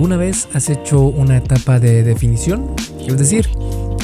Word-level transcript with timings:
¿Alguna 0.00 0.16
vez 0.16 0.48
has 0.54 0.70
hecho 0.70 1.02
una 1.02 1.36
etapa 1.36 1.78
de 1.78 2.02
definición? 2.02 2.74
Es 3.06 3.18
decir, 3.18 3.50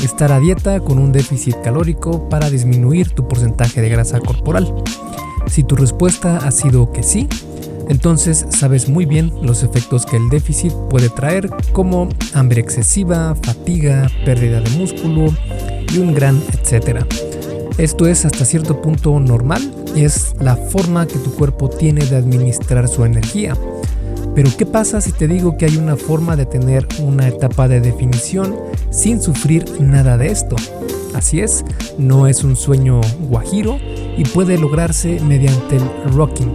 estar 0.05 0.31
a 0.31 0.39
dieta 0.39 0.79
con 0.81 0.99
un 0.99 1.11
déficit 1.11 1.57
calórico 1.63 2.29
para 2.29 2.51
disminuir 2.51 3.13
tu 3.13 3.27
porcentaje 3.27 3.81
de 3.81 3.89
grasa 3.89 4.21
corporal. 4.21 4.75
Si 5.47 5.65
tu 5.65 5.75
respuesta 5.75 6.37
ha 6.37 6.51
sido 6.51 6.93
que 6.93 7.03
sí, 7.03 7.27
entonces 7.89 8.45
sabes 8.51 8.91
muy 8.91 9.07
bien 9.07 9.33
los 9.41 9.63
efectos 9.63 10.05
que 10.05 10.19
el 10.19 10.29
déficit 10.29 10.75
puede 10.91 11.09
traer 11.09 11.49
como 11.73 12.11
hambre 12.35 12.61
excesiva, 12.61 13.35
fatiga, 13.43 14.11
pérdida 14.27 14.61
de 14.61 14.69
músculo 14.73 15.35
y 15.95 15.97
un 15.97 16.13
gran 16.13 16.43
etcétera. 16.53 17.07
Esto 17.79 18.07
es 18.07 18.27
hasta 18.27 18.45
cierto 18.45 18.83
punto 18.83 19.19
normal 19.19 19.73
y 19.95 20.05
es 20.05 20.35
la 20.41 20.57
forma 20.57 21.07
que 21.07 21.19
tu 21.19 21.33
cuerpo 21.33 21.71
tiene 21.71 22.05
de 22.05 22.17
administrar 22.17 22.87
su 22.87 23.03
energía. 23.07 23.57
Pero 24.37 24.51
¿qué 24.57 24.67
pasa 24.67 25.01
si 25.01 25.11
te 25.11 25.27
digo 25.27 25.57
que 25.57 25.65
hay 25.65 25.77
una 25.79 25.97
forma 25.97 26.37
de 26.37 26.47
tener 26.47 26.87
una 27.01 27.27
etapa 27.27 27.67
de 27.67 27.81
definición 27.81 28.55
sin 28.91 29.21
sufrir 29.21 29.65
nada 29.81 30.17
de 30.17 30.29
esto? 30.29 30.55
Así 31.15 31.41
es, 31.41 31.65
no 31.99 32.29
es 32.29 32.45
un 32.45 32.55
sueño 32.55 33.01
guajiro 33.29 33.79
y 34.17 34.25
puede 34.25 34.59
lograrse 34.59 35.19
mediante 35.21 35.77
el 35.77 36.13
rocking 36.13 36.53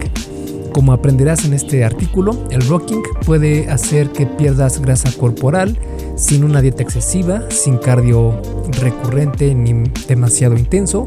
como 0.72 0.92
aprenderás 0.94 1.44
en 1.44 1.52
este 1.52 1.84
artículo, 1.84 2.34
el 2.50 2.66
rocking 2.66 3.02
puede 3.26 3.70
hacer 3.70 4.08
que 4.10 4.26
pierdas 4.26 4.80
grasa 4.80 5.12
corporal 5.12 5.78
sin 6.16 6.44
una 6.44 6.62
dieta 6.62 6.82
excesiva, 6.82 7.42
sin 7.50 7.76
cardio 7.76 8.40
recurrente 8.80 9.54
ni 9.54 9.84
demasiado 10.08 10.56
intenso 10.56 11.06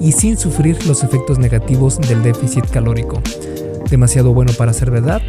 y 0.00 0.12
sin 0.12 0.38
sufrir 0.38 0.86
los 0.86 1.04
efectos 1.04 1.38
negativos 1.38 2.00
del 2.00 2.22
déficit 2.22 2.64
calórico. 2.70 3.20
¿Demasiado 3.92 4.32
bueno 4.32 4.54
para 4.54 4.72
ser 4.72 4.90
verdad? 4.90 5.20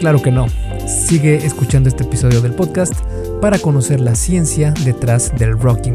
Claro 0.00 0.22
que 0.22 0.30
no. 0.30 0.46
Sigue 0.86 1.44
escuchando 1.44 1.90
este 1.90 2.04
episodio 2.04 2.40
del 2.40 2.54
podcast 2.54 2.94
para 3.42 3.58
conocer 3.58 4.00
la 4.00 4.14
ciencia 4.14 4.72
detrás 4.82 5.30
del 5.36 5.58
rocking. 5.58 5.94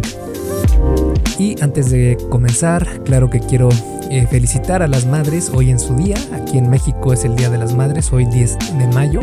Y 1.39 1.59
antes 1.59 1.89
de 1.89 2.19
comenzar, 2.29 3.01
claro 3.03 3.31
que 3.31 3.39
quiero 3.39 3.69
eh, 4.11 4.27
felicitar 4.29 4.83
a 4.83 4.87
las 4.87 5.07
madres 5.07 5.49
hoy 5.55 5.71
en 5.71 5.79
su 5.79 5.95
día. 5.95 6.15
Aquí 6.35 6.59
en 6.59 6.69
México 6.69 7.13
es 7.13 7.25
el 7.25 7.35
Día 7.35 7.49
de 7.49 7.57
las 7.57 7.73
Madres, 7.73 8.13
hoy 8.13 8.25
10 8.25 8.59
de 8.77 8.87
mayo. 8.93 9.21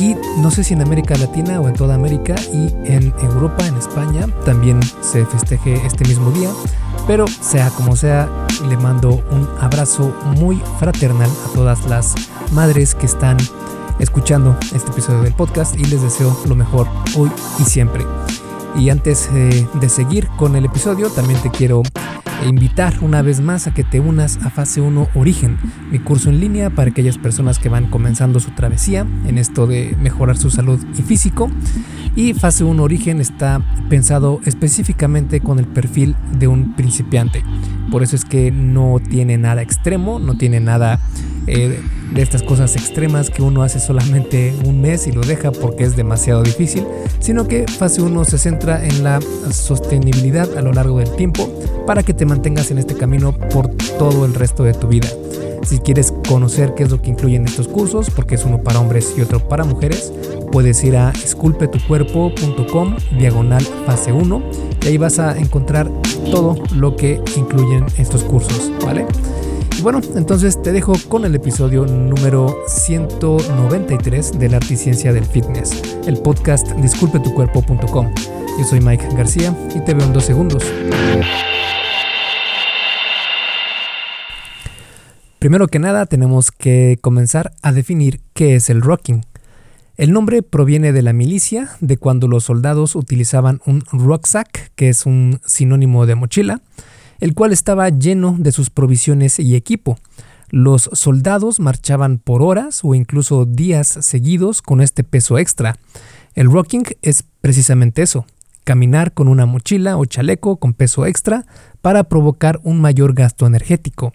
Y 0.00 0.14
no 0.40 0.52
sé 0.52 0.62
si 0.62 0.74
en 0.74 0.82
América 0.82 1.16
Latina 1.16 1.60
o 1.60 1.66
en 1.66 1.74
toda 1.74 1.96
América 1.96 2.36
y 2.52 2.72
en 2.84 3.12
Europa, 3.20 3.66
en 3.66 3.76
España, 3.76 4.28
también 4.44 4.78
se 5.00 5.26
festeje 5.26 5.74
este 5.84 6.04
mismo 6.04 6.30
día. 6.30 6.50
Pero 7.06 7.26
sea 7.26 7.70
como 7.70 7.96
sea, 7.96 8.28
le 8.68 8.76
mando 8.76 9.10
un 9.30 9.48
abrazo 9.60 10.14
muy 10.36 10.62
fraternal 10.78 11.28
a 11.28 11.52
todas 11.54 11.84
las 11.86 12.14
madres 12.52 12.94
que 12.94 13.06
están 13.06 13.36
escuchando 13.98 14.56
este 14.74 14.90
episodio 14.90 15.22
del 15.22 15.34
podcast 15.34 15.76
y 15.76 15.84
les 15.84 16.02
deseo 16.02 16.36
lo 16.46 16.54
mejor 16.54 16.86
hoy 17.16 17.30
y 17.58 17.64
siempre. 17.64 18.06
Y 18.76 18.88
antes 18.90 19.28
eh, 19.32 19.66
de 19.74 19.88
seguir 19.88 20.28
con 20.38 20.56
el 20.56 20.64
episodio, 20.64 21.10
también 21.10 21.40
te 21.40 21.50
quiero 21.50 21.82
e 22.42 22.48
invitar 22.48 22.94
una 23.00 23.22
vez 23.22 23.40
más 23.40 23.66
a 23.66 23.74
que 23.74 23.84
te 23.84 24.00
unas 24.00 24.38
a 24.44 24.50
Fase 24.50 24.80
1 24.80 25.08
Origen, 25.14 25.58
mi 25.90 25.98
curso 25.98 26.30
en 26.30 26.40
línea 26.40 26.70
para 26.70 26.90
aquellas 26.90 27.18
personas 27.18 27.58
que 27.58 27.68
van 27.68 27.88
comenzando 27.88 28.40
su 28.40 28.50
travesía 28.50 29.06
en 29.26 29.38
esto 29.38 29.66
de 29.66 29.96
mejorar 30.00 30.36
su 30.36 30.50
salud 30.50 30.80
y 30.98 31.02
físico. 31.02 31.50
Y 32.16 32.34
Fase 32.34 32.64
1 32.64 32.82
Origen 32.82 33.20
está 33.20 33.62
pensado 33.88 34.40
específicamente 34.44 35.40
con 35.40 35.58
el 35.58 35.66
perfil 35.66 36.16
de 36.38 36.48
un 36.48 36.74
principiante. 36.74 37.42
Por 37.90 38.02
eso 38.02 38.16
es 38.16 38.24
que 38.24 38.50
no 38.50 39.00
tiene 39.00 39.38
nada 39.38 39.62
extremo, 39.62 40.18
no 40.18 40.36
tiene 40.36 40.60
nada 40.60 41.00
eh, 41.46 41.80
de 42.12 42.22
estas 42.22 42.42
cosas 42.42 42.76
extremas 42.76 43.30
que 43.30 43.42
uno 43.42 43.62
hace 43.62 43.80
solamente 43.80 44.54
un 44.64 44.80
mes 44.80 45.06
y 45.06 45.12
lo 45.12 45.22
deja 45.22 45.50
porque 45.50 45.84
es 45.84 45.96
demasiado 45.96 46.42
difícil, 46.42 46.84
sino 47.20 47.48
que 47.48 47.66
fase 47.66 48.02
1 48.02 48.24
se 48.24 48.38
centra 48.38 48.84
en 48.84 49.02
la 49.02 49.20
sostenibilidad 49.50 50.56
a 50.56 50.62
lo 50.62 50.72
largo 50.72 50.98
del 50.98 51.10
tiempo 51.16 51.48
para 51.86 52.02
que 52.02 52.14
te 52.14 52.26
mantengas 52.26 52.70
en 52.70 52.78
este 52.78 52.94
camino 52.94 53.32
por 53.32 53.68
todo 53.98 54.24
el 54.24 54.34
resto 54.34 54.64
de 54.64 54.74
tu 54.74 54.88
vida. 54.88 55.08
Si 55.64 55.78
quieres 55.78 56.12
conocer 56.28 56.74
qué 56.74 56.82
es 56.82 56.90
lo 56.90 57.00
que 57.00 57.10
incluyen 57.10 57.44
estos 57.44 57.68
cursos, 57.68 58.10
porque 58.10 58.34
es 58.34 58.44
uno 58.44 58.62
para 58.62 58.80
hombres 58.80 59.14
y 59.16 59.20
otro 59.20 59.38
para 59.48 59.64
mujeres, 59.64 60.12
puedes 60.50 60.82
ir 60.82 60.96
a 60.96 61.10
esculpetucuerpo.com 61.10 62.96
diagonal 63.16 63.62
fase 63.86 64.12
1 64.12 64.42
y 64.82 64.86
ahí 64.88 64.98
vas 64.98 65.18
a 65.18 65.38
encontrar 65.38 65.88
todo 66.30 66.56
lo 66.74 66.96
que 66.96 67.20
incluyen 67.36 67.86
estos 67.96 68.24
cursos, 68.24 68.72
¿vale? 68.84 69.06
Bueno, 69.82 70.00
entonces 70.14 70.62
te 70.62 70.70
dejo 70.70 70.92
con 71.08 71.24
el 71.24 71.34
episodio 71.34 71.84
número 71.86 72.56
193 72.68 74.38
de 74.38 74.48
la 74.48 74.58
arte 74.58 74.76
ciencia 74.76 75.12
del 75.12 75.24
fitness, 75.24 75.82
el 76.06 76.18
podcast 76.18 76.70
disculpetucuerpo.com. 76.76 78.14
Yo 78.58 78.64
soy 78.64 78.80
Mike 78.80 79.08
García 79.16 79.56
y 79.74 79.80
te 79.80 79.94
veo 79.94 80.06
en 80.06 80.12
dos 80.12 80.24
segundos. 80.24 80.62
Primero 85.40 85.66
que 85.66 85.80
nada 85.80 86.06
tenemos 86.06 86.52
que 86.52 86.98
comenzar 87.00 87.52
a 87.62 87.72
definir 87.72 88.20
qué 88.34 88.54
es 88.54 88.70
el 88.70 88.82
rocking. 88.82 89.26
El 89.96 90.12
nombre 90.12 90.42
proviene 90.42 90.92
de 90.92 91.02
la 91.02 91.12
milicia, 91.12 91.70
de 91.80 91.96
cuando 91.96 92.28
los 92.28 92.44
soldados 92.44 92.94
utilizaban 92.94 93.60
un 93.66 93.82
rucksack, 93.90 94.70
que 94.76 94.90
es 94.90 95.06
un 95.06 95.40
sinónimo 95.44 96.06
de 96.06 96.14
mochila, 96.14 96.60
el 97.22 97.34
cual 97.34 97.52
estaba 97.52 97.88
lleno 97.88 98.34
de 98.36 98.50
sus 98.50 98.68
provisiones 98.68 99.38
y 99.38 99.54
equipo. 99.54 99.96
Los 100.50 100.90
soldados 100.92 101.60
marchaban 101.60 102.18
por 102.18 102.42
horas 102.42 102.80
o 102.82 102.96
incluso 102.96 103.44
días 103.44 103.86
seguidos 103.86 104.60
con 104.60 104.80
este 104.80 105.04
peso 105.04 105.38
extra. 105.38 105.76
El 106.34 106.50
rocking 106.50 106.82
es 107.00 107.22
precisamente 107.40 108.02
eso, 108.02 108.26
caminar 108.64 109.12
con 109.12 109.28
una 109.28 109.46
mochila 109.46 109.98
o 109.98 110.04
chaleco 110.04 110.56
con 110.56 110.74
peso 110.74 111.06
extra 111.06 111.46
para 111.80 112.02
provocar 112.02 112.58
un 112.64 112.80
mayor 112.80 113.14
gasto 113.14 113.46
energético. 113.46 114.12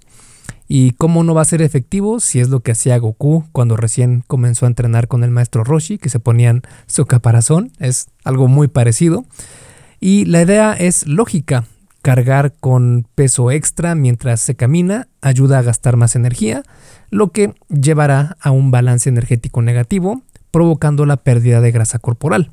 ¿Y 0.68 0.92
cómo 0.92 1.24
no 1.24 1.34
va 1.34 1.44
a 1.44 1.46
ser 1.46 1.62
efectivo 1.62 2.20
si 2.20 2.42
es 2.42 2.50
lo 2.50 2.60
que 2.60 2.74
hacía 2.74 2.98
Goku 2.98 3.46
cuando 3.54 3.78
recién 3.78 4.26
comenzó 4.28 4.66
a 4.66 4.68
entrenar 4.68 5.08
con 5.08 5.24
el 5.24 5.32
maestro 5.32 5.64
Roshi, 5.64 5.98
que 5.98 6.10
se 6.10 6.20
ponían 6.20 6.62
su 6.88 7.06
caparazón? 7.06 7.72
Es 7.80 8.10
algo 8.26 8.50
muy 8.50 8.68
parecido. 8.68 9.24
Y 10.02 10.26
la 10.26 10.42
idea 10.42 10.74
es 10.74 11.08
lógica. 11.08 11.64
Cargar 12.02 12.54
con 12.60 13.08
peso 13.16 13.52
extra 13.52 13.96
mientras 13.96 14.42
se 14.42 14.56
camina 14.56 15.08
ayuda 15.22 15.60
a 15.60 15.64
gastar 15.64 15.98
más 15.98 16.16
energía, 16.16 16.64
lo 17.10 17.32
que 17.32 17.54
llevará 17.70 18.38
a 18.40 18.52
un 18.52 18.72
balance 18.72 19.10
energético 19.10 19.62
negativo, 19.62 20.22
provocando 20.52 21.06
la 21.06 21.18
pérdida 21.18 21.62
de 21.62 21.72
grasa 21.72 22.00
corporal. 22.00 22.52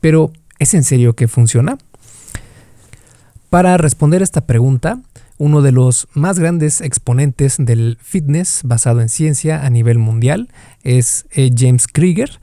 Pero, 0.00 0.32
¿es 0.58 0.74
en 0.74 0.84
serio 0.84 1.14
que 1.14 1.28
funciona? 1.28 1.78
Para 3.50 3.76
responder 3.76 4.22
esta 4.22 4.46
pregunta, 4.46 5.00
uno 5.38 5.62
de 5.62 5.72
los 5.72 6.08
más 6.14 6.38
grandes 6.38 6.80
exponentes 6.80 7.56
del 7.58 7.98
fitness 8.00 8.62
basado 8.64 9.00
en 9.00 9.08
ciencia 9.08 9.64
a 9.64 9.70
nivel 9.70 9.98
mundial 9.98 10.48
es 10.82 11.26
eh, 11.32 11.50
James 11.56 11.86
Krieger, 11.86 12.40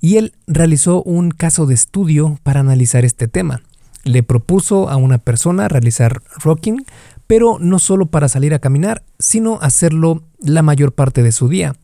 y 0.00 0.16
él 0.16 0.32
realizó 0.46 1.02
un 1.02 1.30
caso 1.30 1.66
de 1.66 1.74
estudio 1.74 2.38
para 2.42 2.60
analizar 2.60 3.04
este 3.04 3.28
tema 3.28 3.62
le 4.04 4.22
propuso 4.22 4.88
a 4.88 4.96
una 4.96 5.18
persona 5.18 5.68
realizar 5.68 6.22
rocking, 6.42 6.84
pero 7.26 7.58
no 7.60 7.78
solo 7.78 8.06
para 8.06 8.28
salir 8.28 8.54
a 8.54 8.58
caminar, 8.58 9.04
sino 9.18 9.58
hacerlo 9.60 10.24
la 10.40 10.62
mayor 10.62 10.92
parte 10.92 11.22
de 11.22 11.32
su 11.32 11.48
día. 11.48 11.74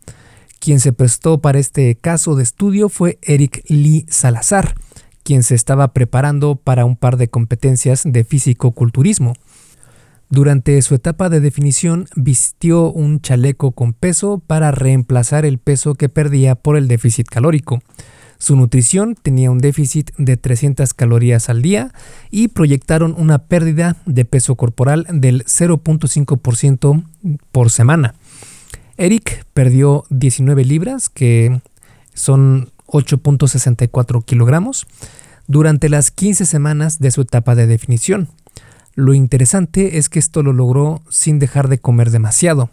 Quien 0.59 0.81
se 0.81 0.93
prestó 0.93 1.41
para 1.41 1.59
este 1.59 1.95
caso 1.95 2.35
de 2.35 2.43
estudio 2.43 2.89
fue 2.89 3.19
Eric 3.23 3.63
Lee 3.69 4.07
Salazar, 4.09 4.75
quien 5.23 5.43
se 5.43 5.55
estaba 5.55 5.93
preparando 5.93 6.57
para 6.57 6.85
un 6.85 6.97
par 6.97 7.17
de 7.17 7.29
competencias 7.29 8.03
de 8.05 8.25
físico-culturismo. 8.25 9.35
Durante 10.29 10.81
su 10.83 10.97
etapa 10.97 11.29
de 11.29 11.41
definición 11.41 12.07
vistió 12.17 12.91
un 12.91 13.21
chaleco 13.21 13.71
con 13.73 13.93
peso 13.93 14.43
para 14.45 14.73
reemplazar 14.73 15.45
el 15.47 15.59
peso 15.59 15.95
que 15.95 16.09
perdía 16.09 16.57
por 16.57 16.77
el 16.77 16.89
déficit 16.89 17.29
calórico. 17.29 17.81
Su 18.39 18.57
nutrición 18.57 19.15
tenía 19.21 19.51
un 19.51 19.59
déficit 19.59 20.11
de 20.19 20.37
300 20.37 20.93
calorías 20.95 21.49
al 21.49 21.63
día 21.63 21.93
y 22.31 22.49
proyectaron 22.49 23.15
una 23.17 23.39
pérdida 23.39 23.97
de 24.07 24.25
peso 24.25 24.57
corporal 24.57 25.07
del 25.11 25.45
0.5% 25.45 27.05
por 27.53 27.71
semana. 27.71 28.15
Eric 28.99 29.47
perdió 29.53 30.05
19 30.11 30.65
libras, 30.65 31.09
que 31.09 31.61
son 32.15 32.71
8.64 32.87 34.25
kilogramos, 34.25 34.87
durante 35.47 35.89
las 35.89 36.11
15 36.11 36.47
semanas 36.47 36.99
de 36.99 37.11
su 37.11 37.23
etapa 37.23 37.55
de 37.55 37.67
definición. 37.67 38.29
Lo 38.95 39.13
interesante 39.13 39.99
es 39.99 40.09
que 40.09 40.19
esto 40.19 40.43
lo 40.43 40.53
logró 40.53 41.03
sin 41.11 41.39
dejar 41.39 41.69
de 41.69 41.79
comer 41.79 42.11
demasiado. 42.11 42.71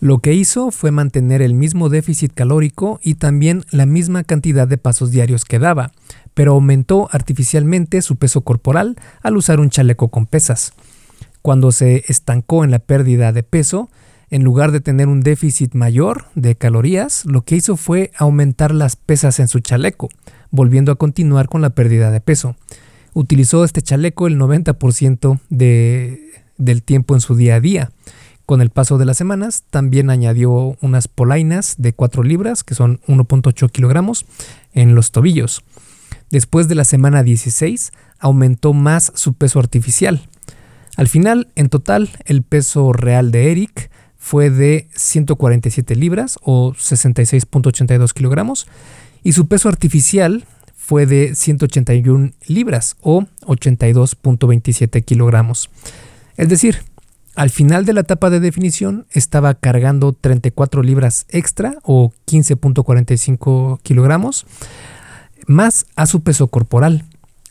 Lo 0.00 0.18
que 0.18 0.34
hizo 0.34 0.70
fue 0.70 0.90
mantener 0.90 1.40
el 1.40 1.54
mismo 1.54 1.88
déficit 1.88 2.32
calórico 2.34 3.00
y 3.02 3.14
también 3.14 3.64
la 3.70 3.86
misma 3.86 4.24
cantidad 4.24 4.68
de 4.68 4.78
pasos 4.78 5.10
diarios 5.10 5.44
que 5.44 5.58
daba, 5.58 5.92
pero 6.34 6.52
aumentó 6.52 7.08
artificialmente 7.12 8.02
su 8.02 8.16
peso 8.16 8.42
corporal 8.42 8.96
al 9.22 9.36
usar 9.36 9.60
un 9.60 9.70
chaleco 9.70 10.08
con 10.08 10.26
pesas. 10.26 10.72
Cuando 11.42 11.72
se 11.72 12.04
estancó 12.08 12.64
en 12.64 12.70
la 12.70 12.78
pérdida 12.80 13.32
de 13.32 13.42
peso, 13.42 13.88
en 14.30 14.42
lugar 14.42 14.72
de 14.72 14.80
tener 14.80 15.08
un 15.08 15.20
déficit 15.20 15.74
mayor 15.74 16.26
de 16.34 16.56
calorías, 16.56 17.24
lo 17.24 17.42
que 17.42 17.56
hizo 17.56 17.76
fue 17.76 18.10
aumentar 18.16 18.74
las 18.74 18.96
pesas 18.96 19.38
en 19.38 19.48
su 19.48 19.60
chaleco, 19.60 20.08
volviendo 20.50 20.90
a 20.90 20.96
continuar 20.96 21.48
con 21.48 21.62
la 21.62 21.70
pérdida 21.70 22.10
de 22.10 22.20
peso. 22.20 22.56
Utilizó 23.12 23.64
este 23.64 23.82
chaleco 23.82 24.26
el 24.26 24.38
90% 24.38 25.38
de, 25.50 26.32
del 26.56 26.82
tiempo 26.82 27.14
en 27.14 27.20
su 27.20 27.36
día 27.36 27.56
a 27.56 27.60
día. 27.60 27.92
Con 28.46 28.60
el 28.60 28.70
paso 28.70 28.98
de 28.98 29.06
las 29.06 29.16
semanas, 29.16 29.64
también 29.70 30.10
añadió 30.10 30.76
unas 30.82 31.08
polainas 31.08 31.76
de 31.78 31.94
4 31.94 32.22
libras, 32.22 32.62
que 32.62 32.74
son 32.74 33.00
1.8 33.06 33.70
kilogramos, 33.70 34.26
en 34.74 34.94
los 34.94 35.12
tobillos. 35.12 35.64
Después 36.30 36.68
de 36.68 36.74
la 36.74 36.84
semana 36.84 37.22
16, 37.22 37.92
aumentó 38.18 38.74
más 38.74 39.12
su 39.14 39.34
peso 39.34 39.60
artificial. 39.60 40.28
Al 40.96 41.08
final, 41.08 41.48
en 41.54 41.68
total, 41.70 42.10
el 42.26 42.42
peso 42.42 42.92
real 42.92 43.30
de 43.30 43.50
Eric 43.50 43.90
fue 44.18 44.50
de 44.50 44.88
147 44.94 45.96
libras 45.96 46.38
o 46.42 46.72
66.82 46.72 48.12
kilogramos 48.12 48.66
y 49.22 49.32
su 49.32 49.48
peso 49.48 49.68
artificial 49.68 50.44
fue 50.76 51.06
de 51.06 51.34
181 51.34 52.32
libras 52.46 52.96
o 53.00 53.24
82.27 53.42 55.04
kilogramos. 55.04 55.70
Es 56.36 56.48
decir, 56.48 56.82
al 57.34 57.50
final 57.50 57.84
de 57.84 57.92
la 57.92 58.00
etapa 58.00 58.30
de 58.30 58.40
definición 58.40 59.06
estaba 59.10 59.54
cargando 59.54 60.12
34 60.12 60.82
libras 60.82 61.26
extra 61.28 61.76
o 61.82 62.12
15.45 62.26 63.80
kilogramos 63.82 64.46
más 65.46 65.86
a 65.96 66.06
su 66.06 66.22
peso 66.22 66.48
corporal. 66.48 67.04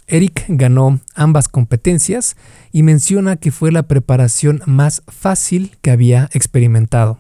Eric 0.08 0.46
ganó 0.48 1.00
ambas 1.16 1.48
competencias 1.48 2.36
y 2.72 2.84
menciona 2.84 3.36
que 3.36 3.52
fue 3.52 3.72
la 3.72 3.84
preparación 3.84 4.62
más 4.66 5.04
fácil 5.08 5.78
que 5.82 5.92
había 5.92 6.30
experimentado. 6.34 7.20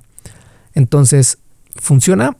Entonces, 0.73 1.39
¿funciona? 1.75 2.37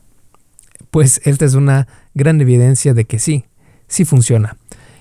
Pues 0.90 1.20
esta 1.24 1.44
es 1.44 1.54
una 1.54 1.88
gran 2.14 2.40
evidencia 2.40 2.94
de 2.94 3.04
que 3.04 3.18
sí, 3.18 3.44
sí 3.88 4.04
funciona. 4.04 4.56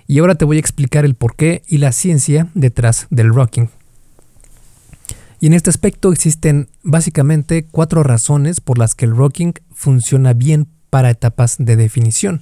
Y 0.08 0.20
ahora 0.20 0.36
te 0.36 0.46
voy 0.46 0.58
a 0.58 0.60
explicar 0.60 1.06
el 1.06 1.16
porqué 1.16 1.62
y 1.68 1.78
la 1.78 1.92
ciencia 1.92 2.48
detrás 2.54 3.08
del 3.10 3.34
rocking. 3.34 3.70
Y 5.44 5.48
en 5.48 5.54
este 5.54 5.70
aspecto 5.70 6.14
existen 6.14 6.70
básicamente 6.84 7.66
cuatro 7.66 8.02
razones 8.02 8.62
por 8.62 8.78
las 8.78 8.96
que 8.96 9.04
el 9.04 9.14
rocking 9.14 9.52
funciona 9.74 10.32
bien 10.32 10.70
para 10.90 11.10
etapas 11.10 11.58
de 11.60 11.76
definición. 11.76 12.42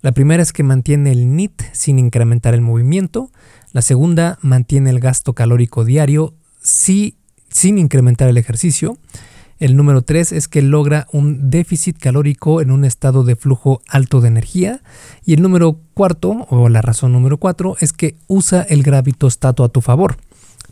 La 0.00 0.12
primera 0.12 0.42
es 0.42 0.54
que 0.54 0.62
mantiene 0.62 1.12
el 1.12 1.36
NIT 1.36 1.60
sin 1.72 1.98
incrementar 1.98 2.54
el 2.54 2.62
movimiento. 2.62 3.30
La 3.74 3.82
segunda 3.82 4.38
mantiene 4.40 4.88
el 4.88 5.00
gasto 5.00 5.34
calórico 5.34 5.84
diario 5.84 6.32
sin 6.62 7.12
incrementar 7.60 8.30
el 8.30 8.38
ejercicio. 8.38 8.96
El 9.58 9.76
número 9.76 10.00
tres 10.00 10.32
es 10.32 10.48
que 10.48 10.62
logra 10.62 11.08
un 11.12 11.50
déficit 11.50 11.98
calórico 11.98 12.62
en 12.62 12.70
un 12.70 12.86
estado 12.86 13.22
de 13.22 13.36
flujo 13.36 13.82
alto 13.86 14.22
de 14.22 14.28
energía. 14.28 14.80
Y 15.26 15.34
el 15.34 15.42
número 15.42 15.78
cuarto, 15.92 16.46
o 16.48 16.70
la 16.70 16.80
razón 16.80 17.12
número 17.12 17.36
cuatro, 17.36 17.76
es 17.80 17.92
que 17.92 18.16
usa 18.28 18.62
el 18.62 18.82
gravitostato 18.82 19.62
a 19.62 19.68
tu 19.68 19.82
favor. 19.82 20.16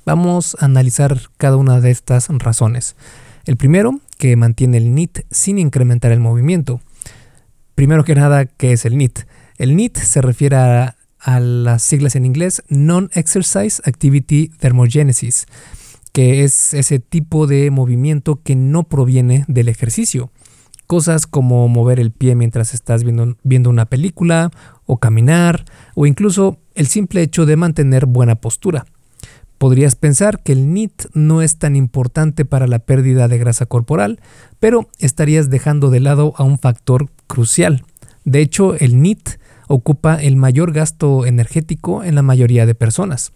Vamos 0.09 0.57
a 0.59 0.65
analizar 0.65 1.21
cada 1.37 1.59
una 1.59 1.83
de 1.83 1.91
estas 1.91 2.29
razones. 2.31 2.97
El 3.45 3.59
primero, 3.59 4.01
que 4.17 4.37
mantiene 4.37 4.79
el 4.79 4.95
NIT 4.95 5.19
sin 5.31 5.59
incrementar 5.59 6.13
el 6.13 6.19
movimiento. 6.19 6.81
Primero 7.75 8.05
que 8.05 8.15
nada, 8.15 8.47
¿qué 8.47 8.73
es 8.73 8.87
el 8.87 8.97
NEAT? 8.97 9.27
El 9.59 9.77
NEAT 9.77 9.99
se 9.99 10.23
refiere 10.23 10.57
a, 10.57 10.97
las 11.41 11.83
siglas 11.83 12.17
en 12.17 12.25
inglés 12.25 12.63
Non-Exercise 12.71 13.83
Activity 13.85 14.49
Thermogenesis, 14.59 15.45
que 16.15 16.43
es 16.43 16.73
ese 16.73 17.01
tipo 17.01 17.47
de 17.47 17.71
movimiento 17.71 18.41
que 18.43 18.57
no 18.57 18.85
proviene 18.85 19.45
del 19.47 19.69
ejercicio. 19.69 20.31
Cosas 20.87 21.27
como 21.27 21.69
mover 21.69 22.01
el 22.01 22.13
pie 22.13 22.35
mientras 22.35 22.73
estás 22.73 23.05
viendo 23.05 23.69
una 23.69 23.85
película, 23.85 24.53
o 24.87 24.97
caminar, 24.97 25.67
o 25.95 26.07
incluso 26.07 26.57
el 26.75 26.87
simple 26.87 27.21
hecho 27.21 27.45
de 27.45 27.57
mantener 27.57 28.07
buena 28.07 28.37
postura. 28.37 28.87
Podrías 29.59 29.97
pensar 29.97 30.41
que 30.43 30.53
el 30.53 30.73
NIT 30.73 31.07
no 31.15 31.43
es 31.43 31.59
tan 31.59 31.75
importante 31.75 32.45
para 32.45 32.69
la 32.69 32.79
pérdida 32.79 33.27
de 33.27 33.39
grasa 33.39 33.67
corporal, 33.67 34.21
pero 34.61 34.89
estarías 34.99 35.51
dejando 35.51 35.91
de 35.91 36.01
lado 36.01 36.33
a 36.37 36.45
un 36.45 36.59
factor 36.59 37.11
crucial. 37.27 37.85
De 38.25 38.41
hecho, 38.41 38.75
el 38.75 39.03
NIT 39.03 39.31
ocupa 39.67 40.15
el 40.17 40.37
mayor 40.37 40.73
gasto 40.73 41.27
energético 41.27 42.05
en 42.05 42.15
la 42.15 42.23
mayoría 42.23 42.67
de 42.67 42.75
personas. 42.75 43.33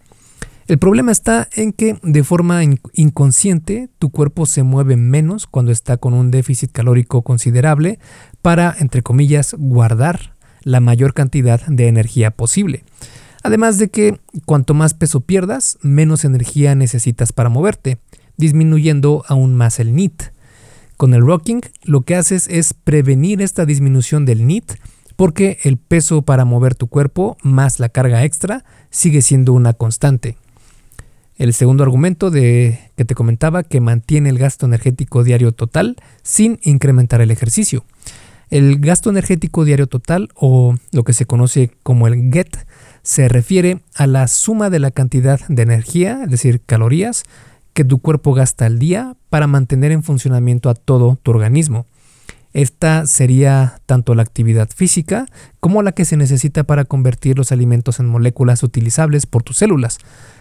El 0.67 0.77
problema 0.77 1.11
está 1.11 1.49
en 1.53 1.73
que 1.73 1.97
de 2.03 2.23
forma 2.23 2.63
inconsciente 2.93 3.89
tu 3.99 4.09
cuerpo 4.11 4.45
se 4.45 4.63
mueve 4.63 4.95
menos 4.95 5.45
cuando 5.45 5.73
está 5.73 5.97
con 5.97 6.13
un 6.13 6.31
déficit 6.31 6.71
calórico 6.71 7.21
considerable 7.21 7.99
para, 8.41 8.73
entre 8.79 9.01
comillas, 9.01 9.55
guardar 9.57 10.35
la 10.63 10.79
mayor 10.79 11.13
cantidad 11.13 11.65
de 11.67 11.89
energía 11.89 12.31
posible. 12.31 12.85
Además 13.43 13.77
de 13.77 13.89
que 13.89 14.19
cuanto 14.45 14.73
más 14.73 14.93
peso 14.93 15.19
pierdas, 15.19 15.77
menos 15.81 16.23
energía 16.23 16.75
necesitas 16.75 17.33
para 17.33 17.49
moverte, 17.49 17.99
disminuyendo 18.37 19.23
aún 19.27 19.53
más 19.53 19.79
el 19.79 19.93
NIT. 19.93 20.23
Con 20.95 21.13
el 21.13 21.21
rocking 21.21 21.61
lo 21.83 22.01
que 22.01 22.15
haces 22.15 22.47
es 22.47 22.73
prevenir 22.73 23.41
esta 23.41 23.65
disminución 23.65 24.25
del 24.25 24.47
NIT 24.47 24.73
porque 25.15 25.59
el 25.63 25.77
peso 25.77 26.21
para 26.23 26.45
mover 26.45 26.75
tu 26.75 26.87
cuerpo 26.87 27.37
más 27.43 27.79
la 27.79 27.89
carga 27.89 28.23
extra 28.23 28.63
sigue 28.89 29.21
siendo 29.21 29.53
una 29.53 29.73
constante. 29.73 30.37
El 31.37 31.53
segundo 31.53 31.83
argumento 31.83 32.31
de 32.31 32.91
que 32.95 33.05
te 33.05 33.15
comentaba 33.15 33.63
que 33.63 33.81
mantiene 33.81 34.29
el 34.29 34.37
gasto 34.37 34.65
energético 34.65 35.23
diario 35.23 35.51
total 35.51 35.97
sin 36.21 36.59
incrementar 36.63 37.21
el 37.21 37.31
ejercicio. 37.31 37.83
El 38.49 38.79
gasto 38.79 39.09
energético 39.09 39.65
diario 39.65 39.87
total 39.87 40.29
o 40.35 40.75
lo 40.91 41.03
que 41.03 41.13
se 41.13 41.25
conoce 41.25 41.71
como 41.81 42.07
el 42.07 42.31
GET 42.31 42.65
se 43.03 43.27
refiere 43.27 43.81
a 43.95 44.07
la 44.07 44.27
suma 44.27 44.69
de 44.69 44.79
la 44.79 44.91
cantidad 44.91 45.39
de 45.47 45.61
energía, 45.61 46.21
es 46.23 46.31
decir, 46.31 46.61
calorías, 46.65 47.23
que 47.73 47.83
tu 47.83 47.99
cuerpo 47.99 48.33
gasta 48.33 48.65
al 48.65 48.79
día 48.79 49.15
para 49.29 49.47
mantener 49.47 49.91
en 49.91 50.03
funcionamiento 50.03 50.69
a 50.69 50.75
todo 50.75 51.17
tu 51.21 51.31
organismo. 51.31 51.85
Esta 52.53 53.07
sería 53.07 53.81
tanto 53.87 54.13
la 54.13 54.21
actividad 54.21 54.69
física 54.73 55.25
como 55.59 55.81
la 55.81 55.91
que 55.91 56.05
se 56.05 56.17
necesita 56.17 56.63
para 56.63 56.85
convertir 56.85 57.35
los 57.37 57.51
alimentos 57.51 57.99
en 57.99 58.07
moléculas 58.07 58.61
utilizables 58.61 59.25
por 59.25 59.41
tus 59.41 59.57
células, 59.57 59.97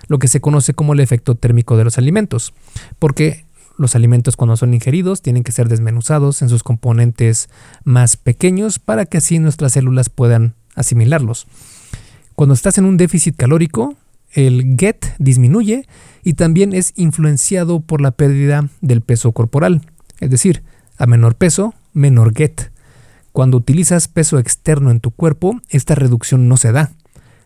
lo 0.09 0.19
que 0.19 0.29
se 0.29 0.43
conoce 0.43 0.75
como 0.75 0.93
el 0.93 1.01
efecto 1.01 1.35
térmico 1.35 1.79
de 1.79 1.85
los 1.85 1.97
alimentos, 1.97 2.53
porque 2.99 3.47
los 3.79 3.97
alimentos 3.97 4.37
cuando 4.37 4.59
son 4.59 4.75
ingeridos 4.75 5.23
tienen 5.23 5.43
que 5.43 5.53
ser 5.53 5.69
desmenuzados 5.69 6.43
en 6.43 6.51
sus 6.51 6.63
componentes 6.63 7.49
más 7.85 8.19
pequeños 8.19 8.79
para 8.79 9.07
que 9.07 9.17
así 9.17 9.39
nuestras 9.39 9.73
células 9.73 10.11
puedan 10.11 10.55
asimilarlos. 10.75 11.47
Cuando 12.35 12.55
estás 12.55 12.79
en 12.79 12.85
un 12.85 12.97
déficit 12.97 13.37
calórico, 13.37 13.97
el 14.33 14.77
GET 14.79 15.15
disminuye 15.19 15.87
y 16.25 16.35
también 16.35 16.73
es 16.73 16.93
influenciado 16.97 17.81
por 17.81 18.01
la 18.01 18.13
pérdida 18.13 18.69
del 18.81 19.03
peso 19.03 19.33
corporal. 19.33 19.83
Es 20.21 20.31
decir, 20.31 20.63
a 20.97 21.07
menor 21.07 21.35
peso, 21.35 21.75
menor 21.93 22.35
GET. 22.35 22.73
Cuando 23.33 23.57
utilizas 23.57 24.09
peso 24.09 24.39
externo 24.39 24.91
en 24.91 25.01
tu 25.01 25.11
cuerpo, 25.11 25.61
esta 25.69 25.95
reducción 25.95 26.49
no 26.49 26.57
se 26.57 26.73
da, 26.73 26.93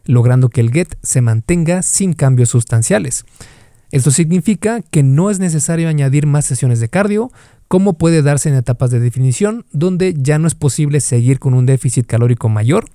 logrando 0.05 0.49
que 0.49 0.61
el 0.61 0.71
GET 0.71 0.97
se 1.03 1.21
mantenga 1.21 1.83
sin 1.83 2.13
cambios 2.13 2.51
sustanciales. 2.51 3.25
Esto 3.93 4.11
significa 4.11 4.83
que 4.83 5.03
no 5.03 5.31
es 5.31 5.39
necesario 5.39 5.89
añadir 5.89 6.27
más 6.27 6.45
sesiones 6.45 6.81
de 6.81 6.89
cardio, 6.89 7.31
como 7.69 7.95
puede 7.95 8.23
darse 8.23 8.49
en 8.49 8.57
etapas 8.57 8.91
de 8.91 9.01
definición, 9.01 9.65
donde 9.73 10.15
ya 10.17 10.39
no 10.39 10.47
es 10.49 10.55
posible 10.55 11.01
seguir 11.01 11.39
con 11.39 11.55
un 11.55 11.67
déficit 11.67 12.07
calórico 12.07 12.49
mayor, 12.49 12.87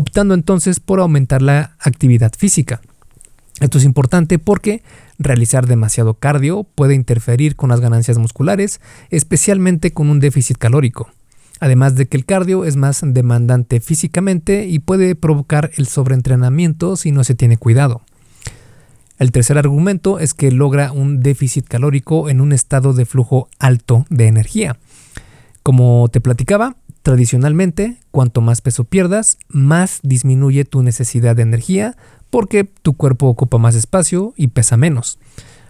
optando 0.00 0.32
entonces 0.34 0.80
por 0.80 0.98
aumentar 0.98 1.42
la 1.42 1.76
actividad 1.78 2.32
física. 2.36 2.80
Esto 3.60 3.76
es 3.76 3.84
importante 3.84 4.38
porque 4.38 4.82
realizar 5.18 5.66
demasiado 5.66 6.14
cardio 6.14 6.64
puede 6.64 6.94
interferir 6.94 7.54
con 7.54 7.68
las 7.68 7.80
ganancias 7.80 8.16
musculares, 8.16 8.80
especialmente 9.10 9.92
con 9.92 10.08
un 10.08 10.18
déficit 10.18 10.56
calórico. 10.56 11.10
Además 11.60 11.94
de 11.96 12.08
que 12.08 12.16
el 12.16 12.24
cardio 12.24 12.64
es 12.64 12.76
más 12.76 13.02
demandante 13.04 13.80
físicamente 13.80 14.66
y 14.66 14.78
puede 14.78 15.14
provocar 15.14 15.70
el 15.76 15.86
sobreentrenamiento 15.86 16.96
si 16.96 17.12
no 17.12 17.22
se 17.22 17.34
tiene 17.34 17.58
cuidado. 17.58 18.00
El 19.18 19.32
tercer 19.32 19.58
argumento 19.58 20.18
es 20.18 20.32
que 20.32 20.50
logra 20.50 20.92
un 20.92 21.20
déficit 21.20 21.68
calórico 21.68 22.30
en 22.30 22.40
un 22.40 22.52
estado 22.52 22.94
de 22.94 23.04
flujo 23.04 23.50
alto 23.58 24.06
de 24.08 24.28
energía. 24.28 24.78
Como 25.62 26.08
te 26.10 26.22
platicaba, 26.22 26.76
Tradicionalmente, 27.02 27.96
cuanto 28.10 28.42
más 28.42 28.60
peso 28.60 28.84
pierdas, 28.84 29.38
más 29.48 30.00
disminuye 30.02 30.64
tu 30.64 30.82
necesidad 30.82 31.34
de 31.34 31.42
energía 31.42 31.96
porque 32.28 32.64
tu 32.64 32.94
cuerpo 32.94 33.26
ocupa 33.26 33.58
más 33.58 33.74
espacio 33.74 34.34
y 34.36 34.48
pesa 34.48 34.76
menos, 34.76 35.18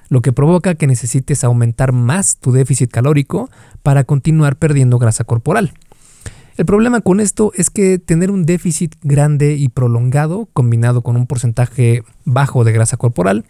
lo 0.09 0.23
que 0.23 0.33
provoca 0.33 0.75
que 0.75 0.89
necesites 0.89 1.45
aumentar 1.45 1.93
más 1.93 2.37
tu 2.39 2.51
déficit 2.51 2.91
calórico 2.91 3.49
para 3.83 4.05
continuar 4.05 4.57
perdiendo 4.57 4.99
grasa 4.99 5.25
corporal. 5.25 5.73
El 6.57 6.67
problema 6.67 7.01
con 7.01 7.21
esto 7.21 7.53
es 7.55 7.71
que 7.71 7.99
tener 7.99 8.31
un 8.31 8.45
déficit 8.45 8.97
grande 9.03 9.55
y 9.55 9.69
prolongado 9.69 10.49
combinado 10.53 11.01
con 11.01 11.17
un 11.17 11.27
porcentaje 11.27 12.03
bajo 12.25 12.65
de 12.65 12.73
grasa 12.73 12.97
corporal 12.97 13.47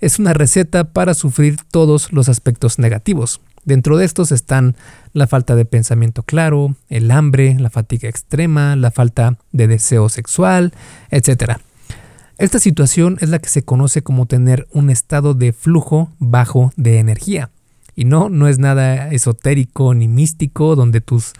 es 0.00 0.18
una 0.18 0.34
receta 0.34 0.92
para 0.92 1.14
sufrir 1.14 1.56
todos 1.70 2.12
los 2.12 2.28
aspectos 2.28 2.78
negativos, 2.78 3.40
Dentro 3.64 3.96
de 3.96 4.04
estos 4.04 4.30
están 4.32 4.76
la 5.12 5.26
falta 5.26 5.56
de 5.56 5.64
pensamiento 5.64 6.22
claro, 6.22 6.76
el 6.88 7.10
hambre, 7.10 7.56
la 7.58 7.70
fatiga 7.70 8.08
extrema, 8.08 8.76
la 8.76 8.90
falta 8.90 9.38
de 9.52 9.66
deseo 9.68 10.08
sexual, 10.08 10.72
etc. 11.10 11.58
Esta 12.36 12.58
situación 12.58 13.16
es 13.20 13.28
la 13.28 13.38
que 13.38 13.48
se 13.48 13.62
conoce 13.62 14.02
como 14.02 14.26
tener 14.26 14.66
un 14.72 14.90
estado 14.90 15.34
de 15.34 15.52
flujo 15.52 16.10
bajo 16.18 16.72
de 16.76 16.98
energía. 16.98 17.50
Y 17.96 18.04
no, 18.04 18.28
no 18.28 18.48
es 18.48 18.58
nada 18.58 19.10
esotérico 19.12 19.94
ni 19.94 20.08
místico 20.08 20.74
donde 20.74 21.00
tus 21.00 21.32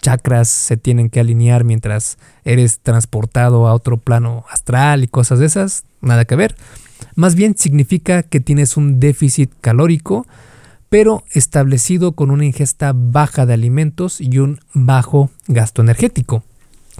chakras 0.00 0.48
se 0.48 0.76
tienen 0.76 1.10
que 1.10 1.20
alinear 1.20 1.64
mientras 1.64 2.18
eres 2.44 2.80
transportado 2.80 3.68
a 3.68 3.74
otro 3.74 3.98
plano 3.98 4.44
astral 4.50 5.04
y 5.04 5.08
cosas 5.08 5.38
de 5.38 5.46
esas, 5.46 5.84
nada 6.00 6.24
que 6.24 6.36
ver. 6.36 6.56
Más 7.14 7.34
bien 7.34 7.56
significa 7.56 8.22
que 8.22 8.40
tienes 8.40 8.76
un 8.76 8.98
déficit 8.98 9.52
calórico, 9.60 10.26
pero 10.90 11.22
establecido 11.32 12.12
con 12.12 12.30
una 12.30 12.44
ingesta 12.44 12.92
baja 12.94 13.46
de 13.46 13.54
alimentos 13.54 14.20
y 14.20 14.38
un 14.38 14.60
bajo 14.74 15.30
gasto 15.46 15.80
energético. 15.80 16.42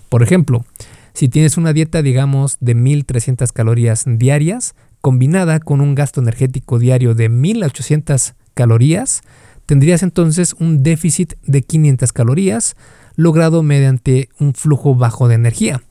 Por 0.09 0.23
ejemplo, 0.23 0.65
si 1.13 1.29
tienes 1.29 1.59
una 1.59 1.73
dieta, 1.73 2.01
digamos, 2.01 2.57
de 2.61 2.75
1300 2.77 3.53
calorías 3.53 4.05
diarias, 4.07 4.75
combinada 5.01 5.59
con 5.59 5.81
un 5.81 5.95
gasto 5.95 6.21
energético 6.21 6.79
diario 6.79 7.15
de 7.15 7.29
1800 7.29 8.35
calorías, 8.55 9.23
tendrías 9.67 10.05
entonces 10.05 10.55
un 10.59 10.83
déficit 10.85 11.35
de 11.43 11.63
500 11.63 12.13
calorías 12.13 12.77
logrado 13.17 13.65
mediante 13.65 14.29
un 14.39 14.55
flujo 14.55 14.95
bajo 14.95 15.27
de 15.27 15.35
energía. 15.35 15.83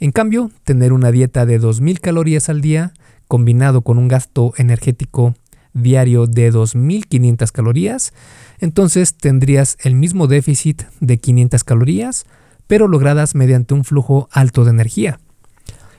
En 0.00 0.12
cambio, 0.12 0.50
tener 0.64 0.92
una 0.92 1.10
dieta 1.10 1.46
de 1.46 1.58
2000 1.58 2.00
calorías 2.00 2.50
al 2.50 2.60
día 2.60 2.92
combinado 3.26 3.80
con 3.80 3.96
un 3.96 4.08
gasto 4.08 4.52
energético 4.58 5.34
diario 5.74 6.26
de 6.26 6.50
2500 6.50 7.52
calorías, 7.52 8.12
entonces 8.58 9.14
tendrías 9.14 9.76
el 9.82 9.94
mismo 9.94 10.26
déficit 10.26 10.82
de 11.00 11.18
500 11.18 11.64
calorías, 11.64 12.24
pero 12.66 12.88
logradas 12.88 13.34
mediante 13.34 13.74
un 13.74 13.84
flujo 13.84 14.28
alto 14.32 14.64
de 14.64 14.70
energía. 14.70 15.18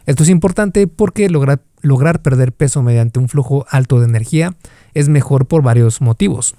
Esto 0.05 0.23
es 0.23 0.29
importante 0.29 0.87
porque 0.87 1.29
lograr, 1.29 1.61
lograr 1.81 2.21
perder 2.21 2.51
peso 2.51 2.81
mediante 2.81 3.19
un 3.19 3.29
flujo 3.29 3.65
alto 3.69 3.99
de 3.99 4.05
energía 4.05 4.55
es 4.93 5.07
mejor 5.07 5.47
por 5.47 5.61
varios 5.61 6.01
motivos. 6.01 6.55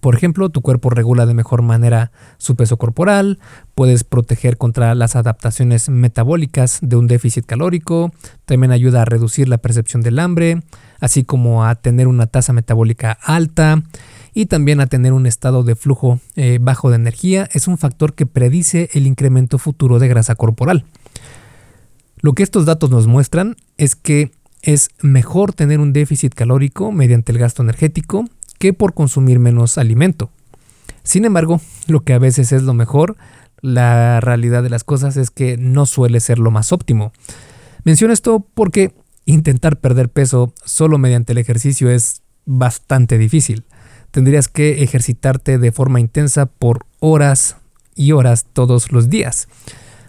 Por 0.00 0.14
ejemplo, 0.14 0.48
tu 0.48 0.62
cuerpo 0.62 0.90
regula 0.90 1.26
de 1.26 1.34
mejor 1.34 1.62
manera 1.62 2.12
su 2.38 2.56
peso 2.56 2.76
corporal, 2.76 3.40
puedes 3.74 4.04
proteger 4.04 4.56
contra 4.56 4.94
las 4.94 5.16
adaptaciones 5.16 5.88
metabólicas 5.88 6.78
de 6.82 6.96
un 6.96 7.08
déficit 7.08 7.44
calórico, 7.44 8.12
también 8.44 8.72
ayuda 8.72 9.02
a 9.02 9.04
reducir 9.04 9.48
la 9.48 9.58
percepción 9.58 10.02
del 10.02 10.18
hambre, 10.18 10.62
así 11.02 11.24
como 11.24 11.66
a 11.66 11.74
tener 11.74 12.06
una 12.06 12.28
tasa 12.28 12.52
metabólica 12.52 13.18
alta 13.22 13.82
y 14.32 14.46
también 14.46 14.80
a 14.80 14.86
tener 14.86 15.12
un 15.12 15.26
estado 15.26 15.64
de 15.64 15.74
flujo 15.74 16.20
eh, 16.36 16.58
bajo 16.62 16.90
de 16.90 16.96
energía. 16.96 17.48
Es 17.52 17.66
un 17.66 17.76
factor 17.76 18.14
que 18.14 18.24
predice 18.24 18.88
el 18.94 19.08
incremento 19.08 19.58
futuro 19.58 19.98
de 19.98 20.06
grasa 20.06 20.36
corporal. 20.36 20.84
Lo 22.20 22.34
que 22.34 22.44
estos 22.44 22.66
datos 22.66 22.90
nos 22.90 23.08
muestran 23.08 23.56
es 23.78 23.96
que 23.96 24.30
es 24.62 24.90
mejor 25.02 25.52
tener 25.52 25.80
un 25.80 25.92
déficit 25.92 26.34
calórico 26.34 26.92
mediante 26.92 27.32
el 27.32 27.38
gasto 27.38 27.62
energético 27.62 28.24
que 28.60 28.72
por 28.72 28.94
consumir 28.94 29.40
menos 29.40 29.78
alimento. 29.78 30.30
Sin 31.02 31.24
embargo, 31.24 31.60
lo 31.88 32.04
que 32.04 32.12
a 32.12 32.20
veces 32.20 32.52
es 32.52 32.62
lo 32.62 32.74
mejor, 32.74 33.16
la 33.60 34.20
realidad 34.20 34.62
de 34.62 34.70
las 34.70 34.84
cosas 34.84 35.16
es 35.16 35.32
que 35.32 35.56
no 35.56 35.84
suele 35.84 36.20
ser 36.20 36.38
lo 36.38 36.52
más 36.52 36.70
óptimo. 36.70 37.12
Menciono 37.82 38.14
esto 38.14 38.46
porque 38.54 38.94
intentar 39.24 39.78
perder 39.78 40.08
peso 40.08 40.52
solo 40.64 40.98
mediante 40.98 41.32
el 41.32 41.38
ejercicio 41.38 41.90
es 41.90 42.22
bastante 42.44 43.18
difícil. 43.18 43.64
Tendrías 44.10 44.48
que 44.48 44.82
ejercitarte 44.82 45.58
de 45.58 45.72
forma 45.72 46.00
intensa 46.00 46.46
por 46.46 46.86
horas 47.00 47.56
y 47.94 48.12
horas 48.12 48.46
todos 48.52 48.92
los 48.92 49.08
días. 49.08 49.48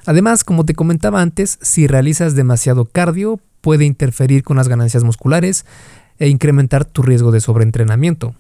Además, 0.06 0.44
como 0.44 0.66
te 0.66 0.74
comentaba 0.74 1.22
antes, 1.22 1.58
si 1.62 1.88
realizas 1.88 2.36
demasiado 2.36 2.86
cardio, 2.86 3.40
puede 3.62 3.86
interferir 3.86 4.44
con 4.44 4.58
las 4.58 4.68
ganancias 4.68 5.04
musculares 5.04 5.66
e 6.20 6.28
incrementar 6.28 6.86
tu 6.86 7.02
riesgo 7.02 7.32
de 7.32 7.40
sobreentrenamiento. 7.40 8.36